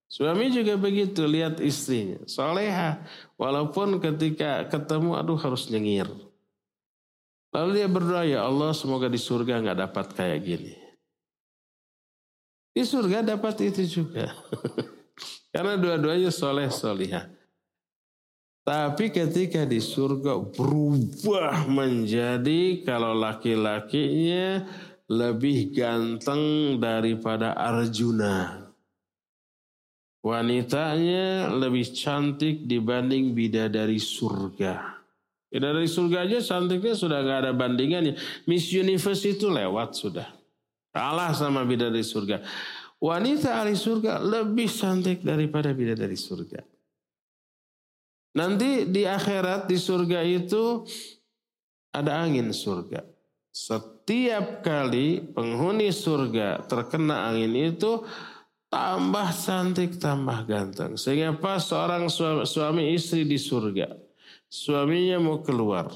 [0.05, 3.01] Suami juga begitu lihat istrinya soleha
[3.41, 6.07] walaupun ketika ketemu aduh harus nyengir.
[7.55, 10.75] Lalu dia berdoa ya Allah semoga di surga nggak dapat kayak gini.
[12.75, 14.27] Di surga dapat itu juga.
[15.55, 17.31] Karena dua-duanya soleh solihah.
[18.65, 24.67] Tapi ketika di surga berubah menjadi kalau laki-lakinya
[25.05, 28.64] lebih ganteng daripada Arjuna.
[30.25, 34.97] Wanitanya lebih cantik dibanding bidadari surga.
[35.53, 38.17] Bidadari surga aja cantiknya sudah gak ada bandingannya.
[38.49, 40.25] Miss Universe itu lewat sudah.
[40.89, 42.41] Kalah sama bidadari surga.
[42.97, 46.65] Wanita ahli surga lebih cantik daripada bidadari surga.
[48.33, 50.89] Nanti di akhirat di surga itu
[51.93, 53.05] ada angin surga.
[53.53, 58.01] Setiap kali penghuni surga terkena angin itu
[58.75, 60.99] tambah cantik, tambah ganteng.
[60.99, 62.11] Sehingga pas seorang
[62.43, 63.95] suami istri di surga,
[64.51, 65.87] suaminya mau keluar.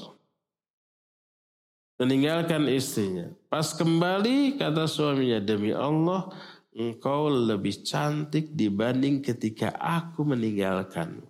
[2.00, 3.28] Meninggalkan istrinya.
[3.52, 6.32] Pas kembali kata suaminya, demi Allah
[6.72, 11.28] engkau lebih cantik dibanding ketika aku meninggalkanmu.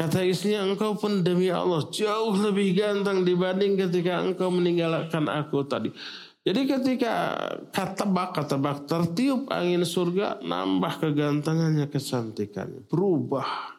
[0.00, 5.92] Kata istrinya, engkau pun demi Allah jauh lebih ganteng dibanding ketika engkau meninggalkan aku tadi.
[6.44, 7.40] Jadi ketika
[7.72, 13.72] katebak katebak tertiup angin surga, nambah kegantengannya, kecantikannya, berubah.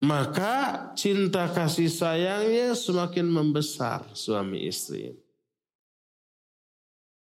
[0.00, 5.12] Maka cinta kasih sayangnya semakin membesar suami istri.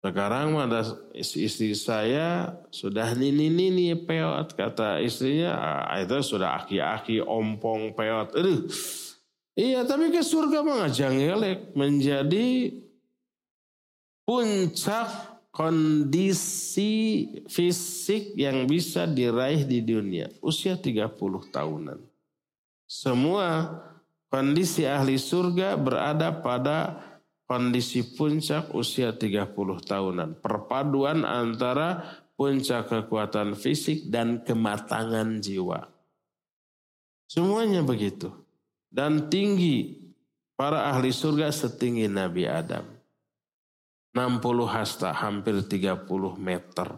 [0.05, 0.85] Sekarang ada
[1.17, 5.57] istri saya sudah nini nini peot kata istrinya
[5.89, 8.37] ah, itu sudah aki-aki ompong peot.
[8.37, 8.69] Aduh.
[9.57, 12.77] Iya tapi ke surga mah ngelek menjadi
[14.29, 15.09] puncak
[15.49, 16.93] kondisi
[17.49, 21.09] fisik yang bisa diraih di dunia usia 30
[21.49, 21.99] tahunan.
[22.85, 23.81] Semua
[24.29, 27.01] kondisi ahli surga berada pada
[27.49, 29.57] kondisi puncak usia 30
[29.89, 30.37] tahunan.
[30.45, 32.05] Perpaduan antara
[32.37, 35.89] puncak kekuatan fisik dan kematangan jiwa.
[37.25, 38.46] Semuanya begitu.
[38.89, 40.07] Dan tinggi
[40.57, 42.85] para ahli surga setinggi Nabi Adam.
[44.17, 44.41] 60
[44.73, 46.09] hasta, hampir 30
[46.41, 46.89] meter.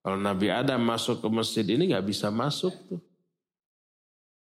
[0.00, 3.02] Kalau Nabi Adam masuk ke masjid ini nggak bisa masuk tuh.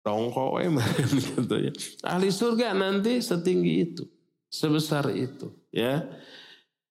[0.06, 0.62] Rongkok
[1.34, 1.72] gitu ya.
[2.06, 4.04] Ahli surga nanti setinggi itu
[4.52, 6.06] sebesar itu ya.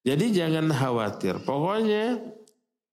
[0.03, 1.39] Jadi jangan khawatir.
[1.47, 2.19] Pokoknya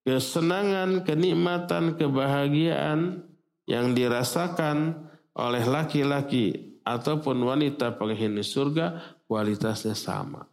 [0.07, 3.27] kesenangan, kenikmatan, kebahagiaan
[3.67, 10.47] yang dirasakan oleh laki-laki ataupun wanita penghuni surga kualitasnya sama.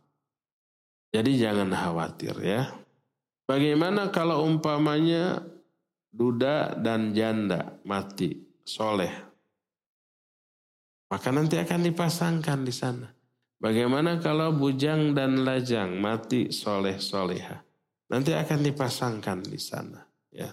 [1.11, 2.69] Jadi jangan khawatir ya.
[3.47, 5.39] Bagaimana kalau umpamanya
[6.11, 9.11] duda dan janda mati soleh?
[11.07, 13.07] Maka nanti akan dipasangkan di sana.
[13.57, 17.63] Bagaimana kalau bujang dan lajang mati soleh soleha?
[18.11, 20.03] Nanti akan dipasangkan di sana.
[20.29, 20.51] Ya.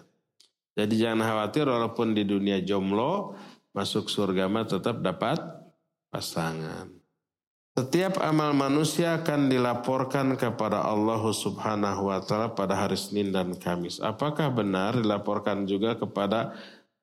[0.74, 3.34] Jadi jangan khawatir walaupun di dunia jomblo
[3.74, 5.63] masuk surga mah tetap dapat
[6.14, 6.86] pasangan.
[7.74, 13.98] Setiap amal manusia akan dilaporkan kepada Allah Subhanahu wa taala pada hari Senin dan Kamis.
[13.98, 16.54] Apakah benar dilaporkan juga kepada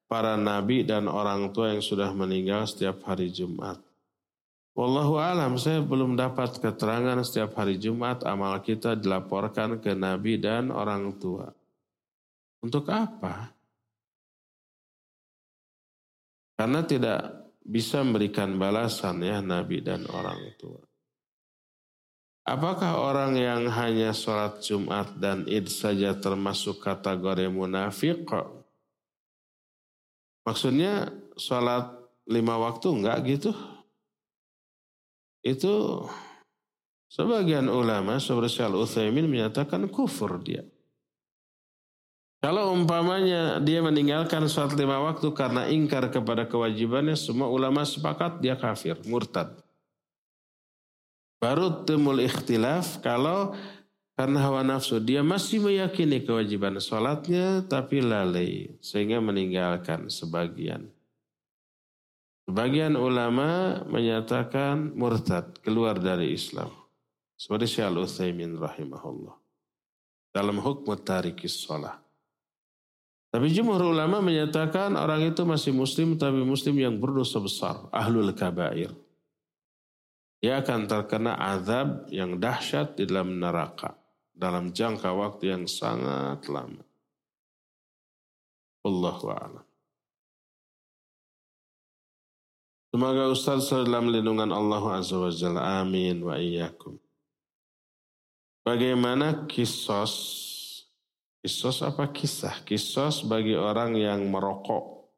[0.08, 3.84] para nabi dan orang tua yang sudah meninggal setiap hari Jumat?
[4.72, 10.72] Wallahu alam, saya belum dapat keterangan setiap hari Jumat amal kita dilaporkan ke Nabi dan
[10.72, 11.52] orang tua.
[12.64, 13.52] Untuk apa?
[16.56, 20.82] Karena tidak bisa memberikan balasan ya Nabi dan orang tua.
[22.42, 28.26] Apakah orang yang hanya sholat Jumat dan id saja termasuk kategori munafik?
[30.42, 31.94] Maksudnya sholat
[32.26, 33.54] lima waktu enggak gitu?
[35.42, 36.06] itu
[37.12, 40.64] Sebagian ulama seperti Al menyatakan kufur dia.
[42.42, 48.58] Kalau umpamanya dia meninggalkan sholat lima waktu karena ingkar kepada kewajibannya, semua ulama sepakat dia
[48.58, 49.62] kafir, murtad.
[51.38, 53.54] Baru temul ikhtilaf kalau
[54.18, 60.90] karena hawa nafsu dia masih meyakini kewajiban sholatnya tapi lalai sehingga meninggalkan sebagian.
[62.50, 66.74] Sebagian ulama menyatakan murtad, keluar dari Islam.
[67.38, 69.38] Seperti Syekh Al-Utsaimin rahimahullah.
[70.34, 72.01] Dalam hukum tarikis sholat.
[73.32, 78.92] Tapi jumhur ulama menyatakan orang itu masih muslim tapi muslim yang berdosa besar, ahlul kabair.
[80.44, 83.96] Ia akan terkena azab yang dahsyat di dalam neraka
[84.36, 86.84] dalam jangka waktu yang sangat lama.
[88.82, 89.66] Allahu a'lam.
[92.92, 95.80] Semoga Ustaz dalam lindungan Allah Azza wa Jalla.
[95.80, 97.00] Amin wa iyyakum.
[98.68, 100.51] Bagaimana kisos
[101.42, 102.62] Kisos apa kisah?
[102.62, 105.10] Kisos bagi orang yang merokok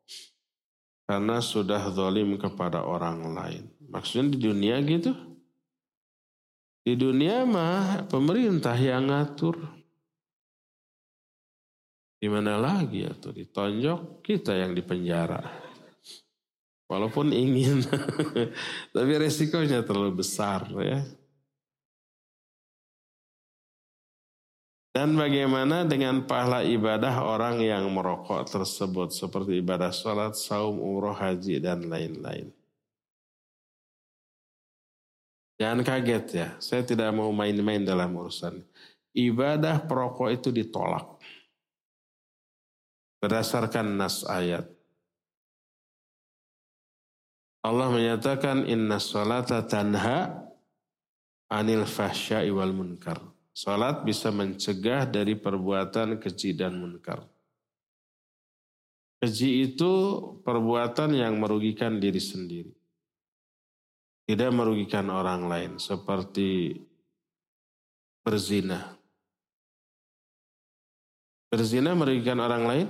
[1.04, 3.68] karena sudah zalim kepada orang lain.
[3.92, 5.12] Maksudnya di dunia gitu?
[6.84, 9.60] Di dunia mah pemerintah yang ngatur.
[12.24, 15.44] Di mana lagi ya tuh ditonjok kita yang dipenjara.
[16.88, 17.84] Walaupun ingin,
[18.96, 21.04] tapi resikonya terlalu besar ya.
[24.94, 31.58] Dan bagaimana dengan pahala ibadah orang yang merokok tersebut seperti ibadah sholat, saum, umroh, haji,
[31.58, 32.54] dan lain-lain.
[35.58, 38.62] Jangan kaget ya, saya tidak mau main-main dalam urusan.
[39.18, 41.18] Ibadah perokok itu ditolak.
[43.18, 44.70] Berdasarkan nas ayat.
[47.66, 50.38] Allah menyatakan inna sholata tanha
[51.50, 53.33] anil fahsya'i wal munkar.
[53.54, 57.22] Salat bisa mencegah dari perbuatan keji dan munkar.
[59.22, 59.94] Keji itu
[60.42, 62.74] perbuatan yang merugikan diri sendiri.
[64.26, 66.82] Tidak merugikan orang lain seperti
[68.26, 68.98] berzina.
[71.54, 72.88] Berzina merugikan orang lain?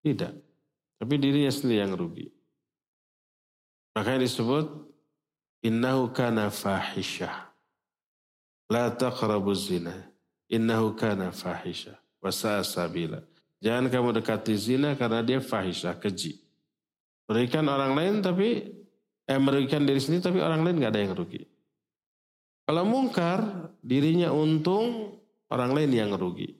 [0.00, 0.32] Tidak.
[0.96, 2.32] Tapi dirinya sendiri yang rugi.
[3.92, 4.66] Makanya disebut
[5.60, 7.43] innahu kana fahisyah.
[8.70, 9.92] La taqrabu zina.
[10.48, 11.96] Innahu kana fahisha.
[12.20, 13.20] Wasa sabila.
[13.60, 16.40] Jangan kamu dekati zina karena dia fahisha, keji.
[17.24, 18.68] Merugikan orang lain tapi,
[19.24, 21.48] eh merugikan diri sendiri tapi orang lain gak ada yang rugi.
[22.64, 23.40] Kalau mungkar,
[23.80, 25.16] dirinya untung,
[25.52, 26.52] orang lain yang rugi.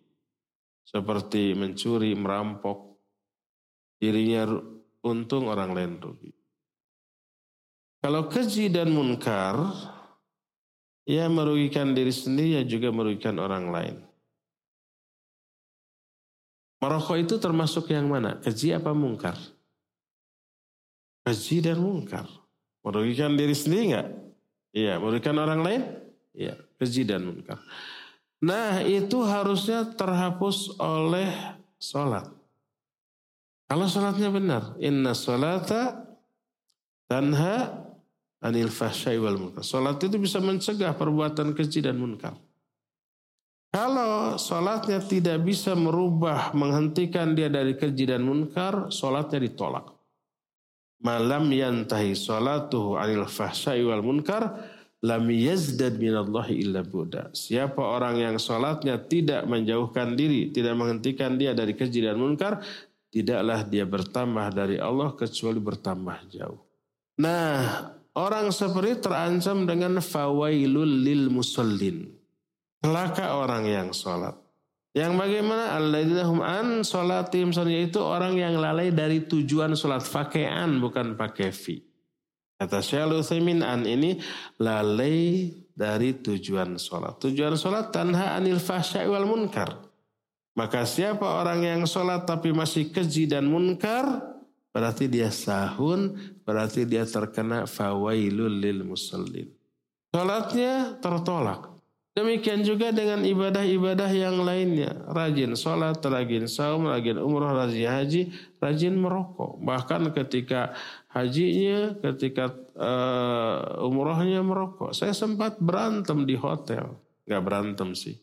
[0.84, 3.00] Seperti mencuri, merampok,
[3.96, 4.48] dirinya
[5.04, 6.32] untung, orang lain rugi.
[8.04, 9.56] Kalau keji dan munkar,
[11.04, 13.96] Ya merugikan diri sendiri, ya juga merugikan orang lain.
[16.80, 18.40] Merokok itu termasuk yang mana?
[18.40, 19.36] Keji apa mungkar?
[21.24, 22.28] Keji dan mungkar.
[22.84, 24.08] Merugikan diri sendiri enggak?
[24.76, 25.82] Iya, merugikan orang lain?
[26.36, 27.56] Iya, keji dan mungkar.
[28.44, 31.32] Nah itu harusnya terhapus oleh
[31.80, 32.28] sholat.
[33.64, 34.62] Kalau sholatnya benar.
[34.76, 36.04] Inna sholata
[37.08, 37.88] tanha
[38.44, 39.64] anil fahsyai wal munkar.
[39.64, 42.36] Salat itu bisa mencegah perbuatan keji dan munkar.
[43.74, 49.90] Kalau salatnya tidak bisa merubah, menghentikan dia dari keji dan munkar, salatnya ditolak.
[51.02, 54.62] Malam yantahi salatuhu anil fahsyai wal munkar,
[55.02, 57.34] lam yazdad minallahi illa buda.
[57.34, 62.62] Siapa orang yang salatnya tidak menjauhkan diri, tidak menghentikan dia dari keji dan munkar,
[63.10, 66.62] tidaklah dia bertambah dari Allah kecuali bertambah jauh.
[67.18, 72.14] Nah, Orang seperti terancam dengan fawailul lil musallin.
[72.78, 74.38] Celaka orang yang sholat.
[74.94, 81.50] Yang bagaimana alladzina an sholatim yaitu orang yang lalai dari tujuan sholat pakaian bukan pakai
[81.50, 81.82] fi.
[82.54, 84.22] Kata Syekh Utsaimin an ini
[84.62, 87.18] lalai dari tujuan sholat.
[87.18, 89.74] Tujuan sholat tanha anil fahsya'i wal munkar.
[90.54, 94.33] Maka siapa orang yang sholat tapi masih keji dan munkar,
[94.74, 99.48] berarti dia sahun, berarti dia terkena fawailul lil musallin.
[100.10, 101.74] Salatnya tertolak.
[102.14, 105.02] Demikian juga dengan ibadah-ibadah yang lainnya.
[105.10, 108.30] Rajin sholat, rajin saum, rajin umroh, rajin haji,
[108.62, 109.58] rajin merokok.
[109.58, 110.78] Bahkan ketika
[111.10, 114.94] hajinya, ketika uh, umrohnya merokok.
[114.94, 116.94] Saya sempat berantem di hotel.
[117.26, 118.14] Gak berantem sih.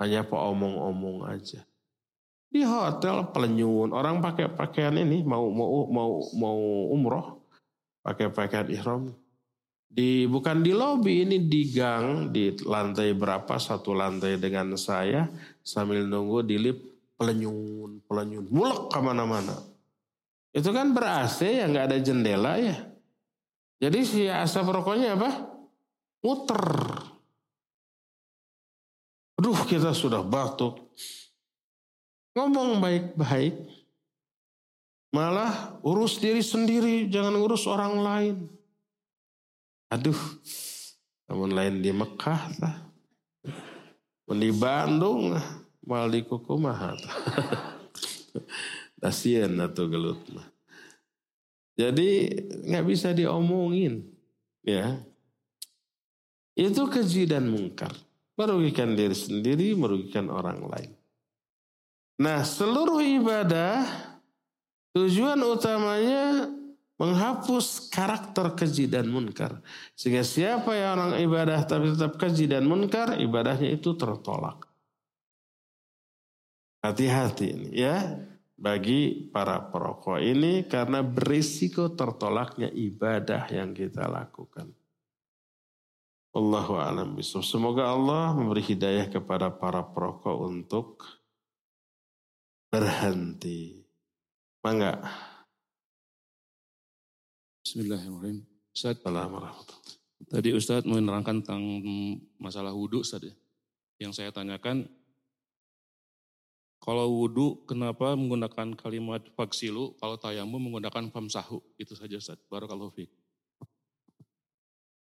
[0.00, 1.60] Hanya omong-omong aja.
[2.54, 6.60] Di hotel pelenyun, orang pakai pakaian ini mau mau mau mau
[6.94, 7.42] umroh,
[7.98, 9.10] pakai pakaian ihram.
[9.90, 15.26] Di bukan di lobi ini di gang di lantai berapa satu lantai dengan saya
[15.66, 16.82] sambil nunggu di lift
[17.18, 19.58] pelenyun pelenyun mulek ke mana-mana.
[20.54, 22.78] Itu kan ber AC ya nggak ada jendela ya.
[23.82, 25.30] Jadi si asap rokoknya apa?
[26.22, 26.62] Muter.
[29.42, 30.94] Aduh kita sudah batuk.
[32.34, 33.54] Ngomong baik-baik.
[35.14, 38.36] Malah urus diri sendiri, jangan urus orang lain.
[39.94, 40.18] Aduh,
[41.30, 42.76] namun lain di Mekah lah.
[44.26, 45.38] Di Bandung
[45.86, 46.98] mal di kukumaha.
[49.04, 50.18] Kasian atau gelut.
[51.78, 52.34] Jadi
[52.66, 54.02] nggak bisa diomongin,
[54.66, 54.98] ya.
[56.58, 57.94] Itu keji dan mungkar.
[58.34, 60.90] Merugikan diri sendiri, merugikan orang lain.
[62.14, 63.82] Nah seluruh ibadah
[64.94, 66.46] tujuan utamanya
[66.94, 69.58] menghapus karakter keji dan munkar.
[69.98, 74.62] Sehingga siapa yang orang ibadah tapi tetap keji dan munkar, ibadahnya itu tertolak.
[76.84, 77.96] Hati-hati ini ya
[78.54, 84.70] bagi para perokok ini karena berisiko tertolaknya ibadah yang kita lakukan.
[86.34, 90.98] Allahu a'lam Semoga Allah memberi hidayah kepada para perokok untuk
[92.74, 93.86] berhenti.
[94.66, 94.98] Mangga.
[97.62, 98.42] Bismillahirrahmanirrahim.
[98.74, 98.98] Ustaz,
[100.26, 101.62] tadi Ustaz menerangkan tentang
[102.42, 103.34] masalah wudhu Ustaz ya.
[104.02, 104.90] Yang saya tanyakan,
[106.82, 111.62] kalau wudhu kenapa menggunakan kalimat faksilu, kalau tayamum menggunakan famsahu.
[111.78, 112.42] Itu saja Ustaz.
[112.50, 113.14] Barakallahu fiqh.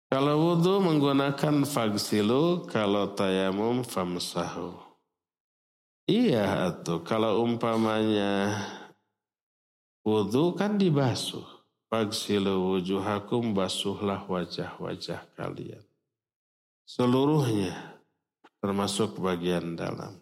[0.10, 4.91] Kalau wudhu menggunakan faksilu, kalau tayamum famsahu.
[6.10, 8.58] Iya atau kalau umpamanya
[10.02, 11.46] wudhu kan dibasuh.
[11.92, 15.84] Fagsilu wujuhakum basuhlah wajah-wajah kalian.
[16.88, 18.00] Seluruhnya
[18.64, 20.16] termasuk bagian dalam.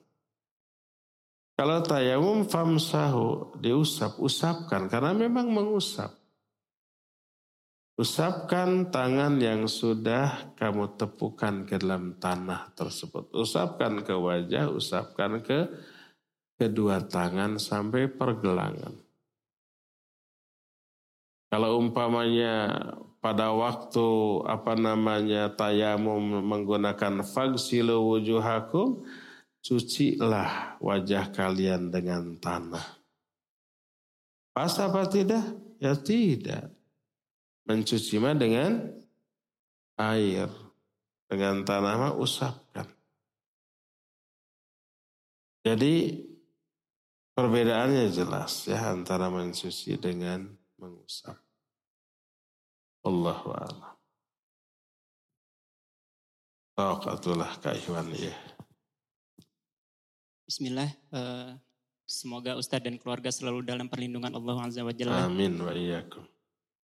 [1.53, 6.18] Kalau tayamum famsahu diusap, usapkan karena memang mengusap.
[7.99, 13.27] Usapkan tangan yang sudah kamu tepukan ke dalam tanah tersebut.
[13.35, 15.67] Usapkan ke wajah, usapkan ke
[16.55, 18.95] kedua tangan sampai pergelangan.
[21.51, 22.71] Kalau umpamanya
[23.19, 24.07] pada waktu
[24.47, 29.03] apa namanya tayamum menggunakan fagsilu wujuhakum,
[29.59, 32.95] cucilah wajah kalian dengan tanah.
[34.55, 35.43] Pas apa tidak?
[35.84, 36.78] Ya tidak.
[37.69, 38.81] Mencuci mah dengan
[40.01, 40.49] air.
[41.29, 42.89] Dengan tanah mah usapkan.
[45.61, 46.25] Jadi
[47.37, 50.49] perbedaannya jelas ya antara mencuci dengan
[50.81, 51.37] mengusap.
[53.05, 53.95] Allahu a'lam.
[56.73, 58.33] Taqatulah kaiwan ya.
[60.49, 60.89] Bismillah.
[61.13, 61.53] Uh,
[62.09, 65.29] semoga Ustadz dan keluarga selalu dalam perlindungan Allah Azza wa Jalla.
[65.29, 66.25] Amin wa iyyakum.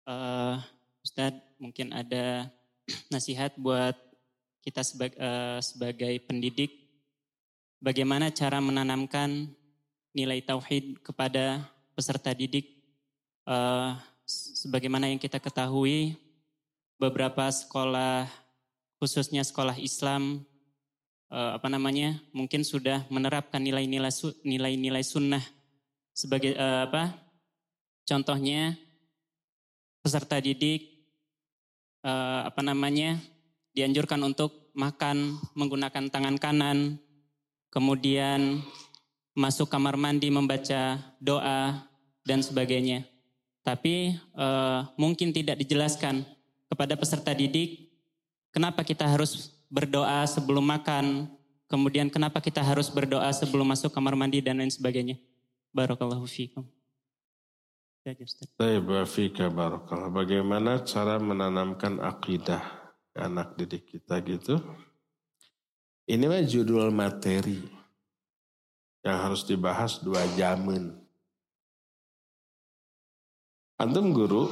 [0.05, 0.57] Uh,
[1.01, 2.49] Ustadz mungkin ada
[3.13, 3.97] nasihat buat
[4.61, 6.71] kita sebagai, uh, sebagai pendidik.
[7.81, 9.49] Bagaimana cara menanamkan
[10.13, 11.65] nilai tauhid kepada
[11.95, 12.81] peserta didik
[13.47, 13.95] uh,
[14.27, 16.13] sebagaimana yang kita ketahui
[16.99, 18.29] beberapa sekolah
[19.01, 20.45] khususnya sekolah Islam
[21.33, 24.13] uh, apa namanya mungkin sudah menerapkan nilai-nilai
[24.45, 25.41] nilai-nilai sunnah
[26.13, 27.17] sebagai uh, apa
[28.05, 28.75] contohnya
[30.01, 30.89] peserta didik
[32.03, 33.21] uh, apa namanya
[33.71, 36.99] dianjurkan untuk makan menggunakan tangan kanan
[37.71, 38.59] kemudian
[39.31, 41.87] masuk kamar mandi membaca doa
[42.27, 43.07] dan sebagainya
[43.61, 46.25] tapi uh, mungkin tidak dijelaskan
[46.67, 47.93] kepada peserta didik
[48.51, 51.31] kenapa kita harus berdoa sebelum makan,
[51.71, 55.15] kemudian kenapa kita harus berdoa sebelum masuk kamar mandi dan lain sebagainya.
[55.71, 56.67] Barakallahu fiikum.
[59.53, 60.09] Barakallah.
[60.09, 62.65] Bagaimana cara menanamkan akidah
[63.13, 64.57] anak didik kita gitu?
[66.09, 67.61] Ini mah judul materi
[69.05, 70.97] yang harus dibahas dua jaman.
[73.77, 74.49] Antum guru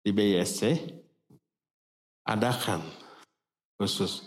[0.00, 0.80] di BISC
[2.24, 2.80] adakan
[3.76, 4.24] khusus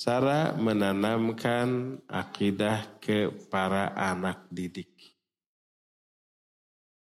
[0.00, 5.09] cara menanamkan akidah ke para anak didik.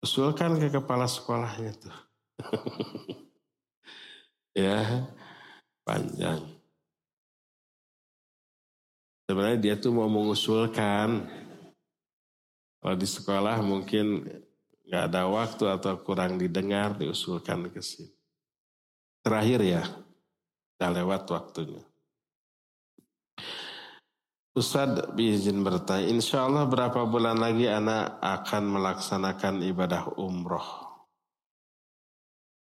[0.06, 1.98] Usulkan ke kepala sekolahnya tuh.
[4.62, 5.02] ya,
[5.82, 6.46] panjang.
[9.26, 11.26] Sebenarnya dia tuh mau mengusulkan.
[12.78, 14.30] Kalau di sekolah mungkin
[14.86, 18.14] nggak ada waktu atau kurang didengar diusulkan ke sini.
[19.26, 19.82] terakhir ya.
[20.78, 21.82] Sudah lewat waktunya.
[24.56, 30.64] Ustadz izin bertanya, insya Allah berapa bulan lagi anak akan melaksanakan ibadah umroh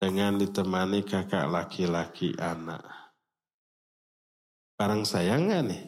[0.02, 2.82] dengan ditemani kakak laki-laki anak.
[4.74, 5.82] Barang sayang nggak nih?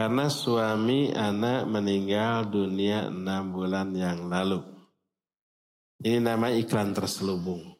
[0.00, 4.64] Karena suami anak meninggal dunia enam bulan yang lalu.
[6.00, 7.71] Ini nama iklan terselubung.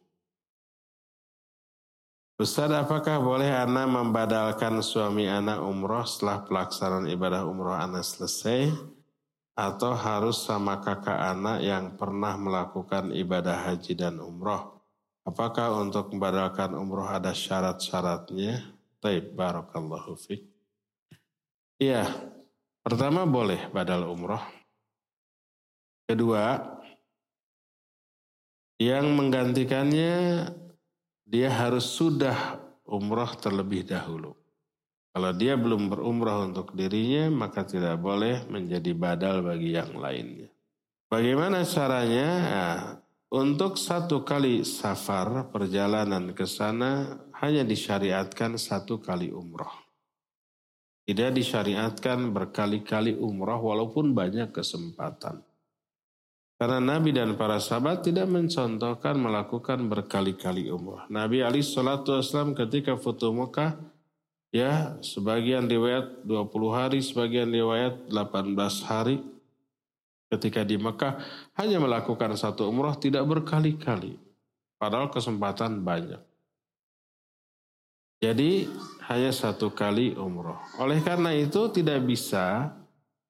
[2.42, 8.66] Ustaz, apakah boleh anak membadalkan suami anak umroh setelah pelaksanaan ibadah umroh anak selesai?
[9.54, 14.74] Atau harus sama kakak anak yang pernah melakukan ibadah haji dan umroh?
[15.22, 18.74] Apakah untuk membadalkan umroh ada syarat-syaratnya?
[18.98, 20.42] Taib, barakallahu fiqh.
[21.78, 22.10] Iya,
[22.82, 24.42] pertama boleh badal umroh.
[26.10, 26.58] Kedua,
[28.82, 30.50] yang menggantikannya
[31.32, 34.36] dia harus sudah umroh terlebih dahulu.
[35.16, 40.52] Kalau dia belum berumroh untuk dirinya, maka tidak boleh menjadi badal bagi yang lainnya.
[41.08, 42.28] Bagaimana caranya?
[42.28, 42.80] Nah,
[43.32, 49.72] untuk satu kali safar perjalanan ke sana hanya disyariatkan satu kali umroh.
[51.08, 55.40] Tidak disyariatkan berkali-kali umroh walaupun banyak kesempatan.
[56.62, 61.10] Karena Nabi dan para sahabat tidak mencontohkan melakukan berkali-kali umrah.
[61.10, 63.82] Nabi Ali Shallallahu Wasallam ketika foto Mekah,
[64.54, 68.54] ya sebagian riwayat 20 hari, sebagian riwayat 18
[68.86, 69.18] hari.
[70.30, 71.18] Ketika di Mekah
[71.58, 74.22] hanya melakukan satu umrah tidak berkali-kali.
[74.78, 76.22] Padahal kesempatan banyak.
[78.22, 78.70] Jadi
[79.10, 80.62] hanya satu kali umroh.
[80.78, 82.70] Oleh karena itu tidak bisa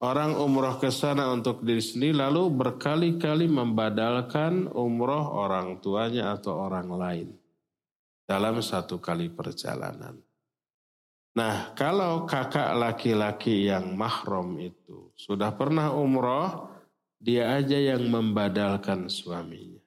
[0.03, 6.91] Orang umroh ke sana untuk diri sendiri lalu berkali-kali membadalkan umroh orang tuanya atau orang
[6.91, 7.29] lain
[8.27, 10.19] dalam satu kali perjalanan.
[11.39, 16.67] Nah, kalau kakak laki-laki yang mahrom itu sudah pernah umroh,
[17.23, 19.81] dia aja yang membadalkan suaminya.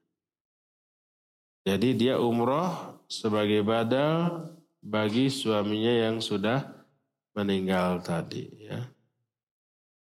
[1.68, 4.48] Jadi dia umroh sebagai badal
[4.80, 6.64] bagi suaminya yang sudah
[7.36, 8.95] meninggal tadi ya.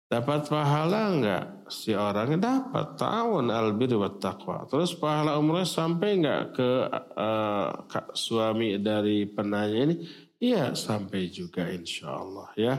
[0.06, 1.46] Dapat pahala enggak?
[1.66, 4.70] Si orang dapat tahun albir wa taqwa.
[4.70, 6.70] Terus pahala umrah sampai enggak ke
[7.18, 7.74] uh,
[8.14, 9.96] suami dari penanya ini?
[10.38, 12.76] Iya sampai juga insya Allah ya.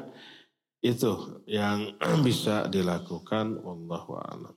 [0.78, 4.54] Itu yang bisa dilakukan Wallahu a'lam.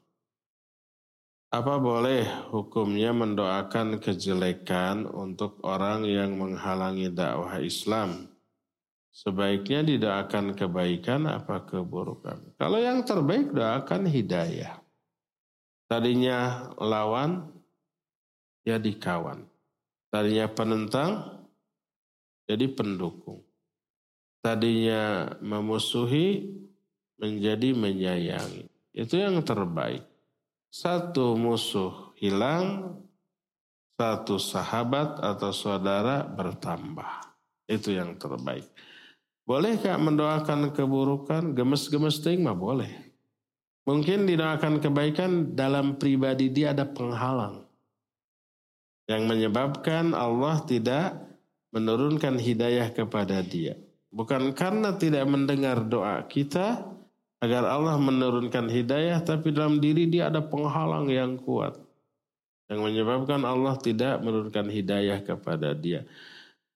[1.49, 8.28] Apa boleh hukumnya mendoakan kejelekan untuk orang yang menghalangi dakwah Islam?
[9.09, 12.55] Sebaiknya didoakan kebaikan apa keburukan.
[12.55, 14.79] Kalau yang terbaik doakan hidayah.
[15.89, 17.49] Tadinya lawan,
[18.61, 19.49] jadi kawan.
[20.13, 21.41] Tadinya penentang,
[22.45, 23.41] jadi pendukung.
[24.45, 26.53] Tadinya memusuhi,
[27.17, 28.69] menjadi menyayangi.
[28.93, 30.05] Itu yang terbaik.
[30.69, 32.93] Satu musuh hilang,
[33.99, 37.25] satu sahabat atau saudara bertambah.
[37.67, 38.69] Itu yang terbaik.
[39.49, 41.57] Bolehkah mendoakan keburukan?
[41.57, 43.09] Gemes-gemes ting mah boleh.
[43.89, 47.65] Mungkin didoakan kebaikan dalam pribadi dia ada penghalang.
[49.09, 51.17] Yang menyebabkan Allah tidak
[51.73, 53.73] menurunkan hidayah kepada dia.
[54.13, 56.85] Bukan karena tidak mendengar doa kita
[57.41, 61.73] agar Allah menurunkan hidayah, tapi dalam diri dia ada penghalang yang kuat.
[62.69, 66.05] Yang menyebabkan Allah tidak menurunkan hidayah kepada dia.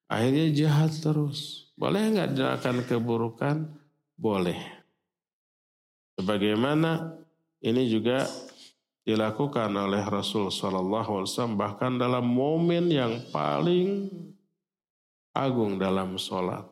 [0.09, 1.62] Akhirnya jahat terus.
[1.73, 3.55] Boleh nggak doakan keburukan?
[4.13, 4.59] Boleh.
[6.15, 7.17] Sebagaimana
[7.65, 8.21] ini juga
[9.03, 14.07] dilakukan oleh Rasul Wasallam bahkan dalam momen yang paling
[15.35, 16.63] agung dalam sholat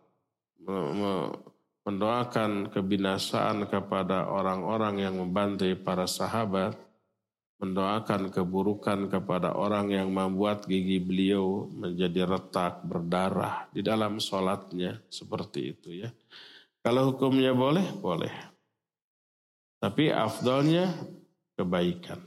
[1.82, 6.78] mendoakan kebinasaan kepada orang-orang yang membantai para sahabat
[7.62, 15.78] mendoakan keburukan kepada orang yang membuat gigi beliau menjadi retak, berdarah di dalam sholatnya seperti
[15.78, 16.10] itu ya.
[16.82, 18.34] Kalau hukumnya boleh, boleh.
[19.78, 20.90] Tapi afdolnya
[21.54, 22.18] kebaikan.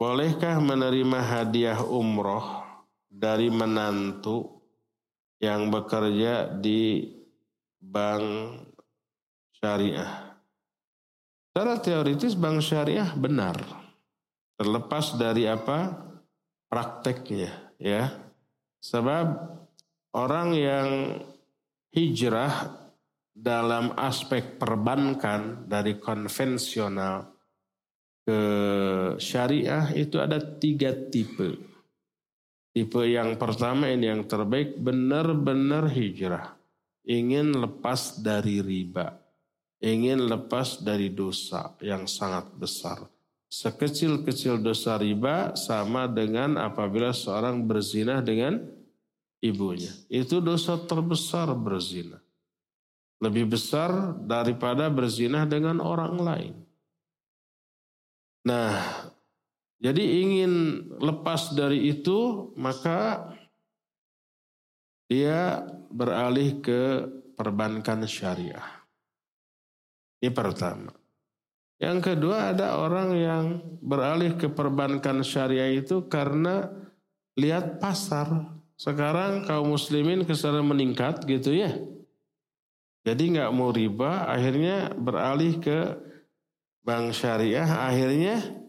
[0.00, 2.64] Bolehkah menerima hadiah umroh
[3.12, 4.64] dari menantu
[5.36, 7.04] yang bekerja di
[7.76, 8.24] bank
[9.60, 10.29] syariah?
[11.50, 13.58] Secara teoritis bank syariah benar.
[14.54, 15.98] Terlepas dari apa?
[16.70, 18.06] Prakteknya ya.
[18.78, 19.26] Sebab
[20.14, 20.88] orang yang
[21.90, 22.70] hijrah
[23.34, 27.34] dalam aspek perbankan dari konvensional
[28.22, 28.40] ke
[29.18, 31.58] syariah itu ada tiga tipe.
[32.70, 36.54] Tipe yang pertama ini yang terbaik benar-benar hijrah.
[37.10, 39.19] Ingin lepas dari riba.
[39.80, 43.08] Ingin lepas dari dosa yang sangat besar.
[43.50, 48.60] Sekecil-kecil dosa riba sama dengan apabila seorang berzina dengan
[49.40, 49.90] ibunya.
[50.12, 52.20] Itu dosa terbesar berzina.
[53.20, 56.54] Lebih besar daripada berzina dengan orang lain.
[58.44, 58.80] Nah,
[59.80, 60.52] jadi ingin
[61.00, 63.32] lepas dari itu, maka
[65.08, 68.79] dia beralih ke perbankan syariah.
[70.20, 70.92] Ini pertama.
[71.80, 73.44] Yang kedua ada orang yang
[73.80, 76.68] beralih ke perbankan syariah itu karena
[77.40, 78.52] lihat pasar.
[78.76, 81.72] Sekarang kaum muslimin keseluruhan meningkat gitu ya.
[83.00, 85.96] Jadi nggak mau riba, akhirnya beralih ke
[86.84, 88.60] bank syariah, akhirnya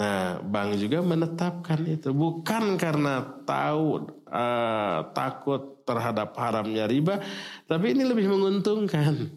[0.00, 7.20] Nah, bank juga menetapkan itu bukan karena tahu uh, takut terhadap haramnya riba,
[7.68, 9.28] tapi ini lebih menguntungkan.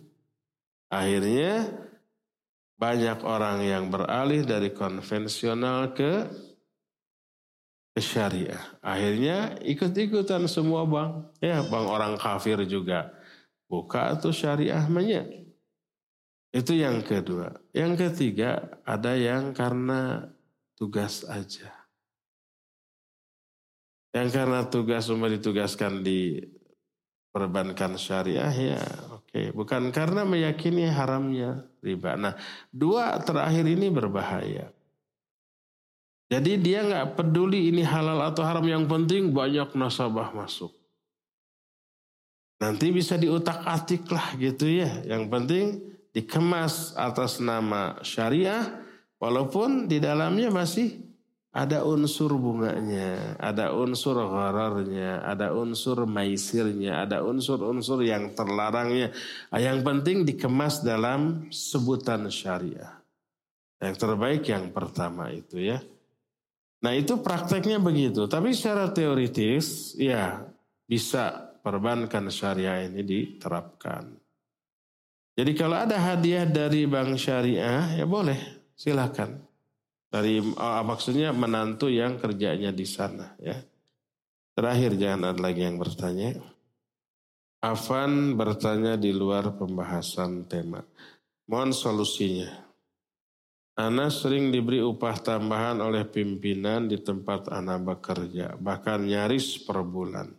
[0.92, 1.72] Akhirnya
[2.78, 6.28] banyak orang yang beralih dari konvensional ke
[7.94, 8.60] ke syariah.
[8.82, 11.38] Akhirnya ikut-ikutan semua bank.
[11.38, 13.14] Ya, bank orang kafir juga
[13.70, 15.30] buka atau syariahnya.
[16.54, 17.54] Itu yang kedua.
[17.74, 20.30] Yang ketiga, ada yang karena
[20.78, 21.70] tugas aja.
[24.14, 26.38] Yang karena tugas cuma ditugaskan di
[27.34, 28.86] perbankan syariah ya
[29.34, 29.58] oke.
[29.58, 32.14] Bukan karena meyakini haramnya riba.
[32.14, 32.38] Nah
[32.70, 34.70] dua terakhir ini berbahaya.
[36.30, 40.70] Jadi dia nggak peduli ini halal atau haram yang penting banyak nasabah masuk.
[42.62, 45.02] Nanti bisa diutak atik lah gitu ya.
[45.02, 45.66] Yang penting
[46.14, 48.84] dikemas atas nama syariah
[49.24, 51.00] Walaupun di dalamnya masih
[51.54, 59.14] ada unsur bunganya, ada unsur ghararnya, ada unsur maisirnya, ada unsur-unsur yang terlarangnya.
[59.54, 62.98] Yang penting dikemas dalam sebutan syariah.
[63.78, 65.78] Yang terbaik yang pertama itu ya.
[66.82, 68.26] Nah itu prakteknya begitu.
[68.26, 70.42] Tapi secara teoritis ya
[70.90, 74.10] bisa perbankan syariah ini diterapkan.
[75.38, 79.53] Jadi kalau ada hadiah dari bank syariah ya boleh Silakan.
[80.14, 83.58] Dari oh, maksudnya menantu yang kerjanya di sana ya.
[84.54, 86.38] Terakhir jangan ada lagi yang bertanya.
[87.66, 90.86] Afan bertanya di luar pembahasan tema.
[91.50, 92.52] Mohon solusinya.
[93.74, 100.30] Ana sering diberi upah tambahan oleh pimpinan di tempat Ana bekerja, bahkan nyaris per bulan.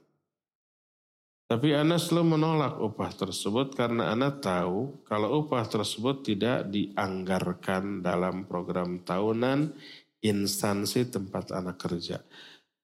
[1.44, 8.48] Tapi Ana selalu menolak upah tersebut karena Ana tahu kalau upah tersebut tidak dianggarkan dalam
[8.48, 9.76] program tahunan
[10.24, 12.24] instansi tempat Ana kerja.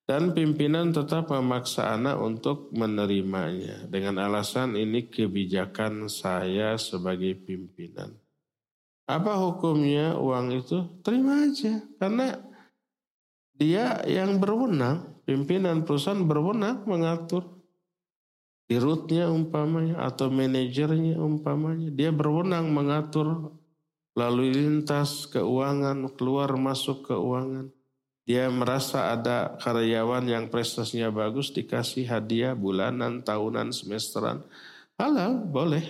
[0.04, 8.12] Dan pimpinan tetap memaksa Ana untuk menerimanya dengan alasan ini kebijakan saya sebagai pimpinan.
[9.08, 11.00] Apa hukumnya uang itu?
[11.00, 12.36] Terima aja karena
[13.56, 17.59] dia yang berwenang, pimpinan perusahaan berwenang mengatur
[18.70, 21.90] dirutnya umpamanya atau manajernya umpamanya.
[21.90, 23.50] Dia berwenang mengatur
[24.14, 27.74] lalu lintas keuangan keluar masuk keuangan.
[28.22, 34.46] Dia merasa ada karyawan yang prestasinya bagus dikasih hadiah bulanan tahunan semesteran.
[34.94, 35.82] Halal boleh.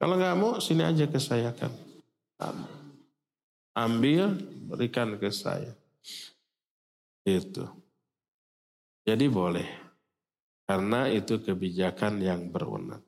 [0.00, 1.68] Kalau nggak mau sini aja ke saya kan.
[3.76, 4.40] Ambil
[4.72, 5.76] berikan ke saya.
[7.28, 7.68] Itu
[9.04, 9.89] jadi boleh
[10.70, 13.02] karena itu kebijakan yang berwenang.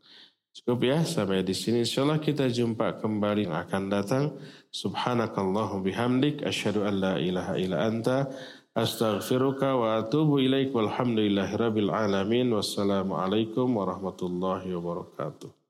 [0.51, 1.87] Cukup ya sampai di sini.
[1.87, 4.25] Insyaallah kita jumpa kembali yang akan datang.
[4.75, 6.43] Subhanakallahu bihamdik.
[6.43, 8.27] Asyhadu an la ilaha illa anta.
[8.75, 10.75] Astaghfiruka wa atubu ilaik.
[10.75, 12.51] Walhamdulillahi rabbil alamin.
[12.51, 15.62] Wassalamualaikum warahmatullahi wabarakatuh.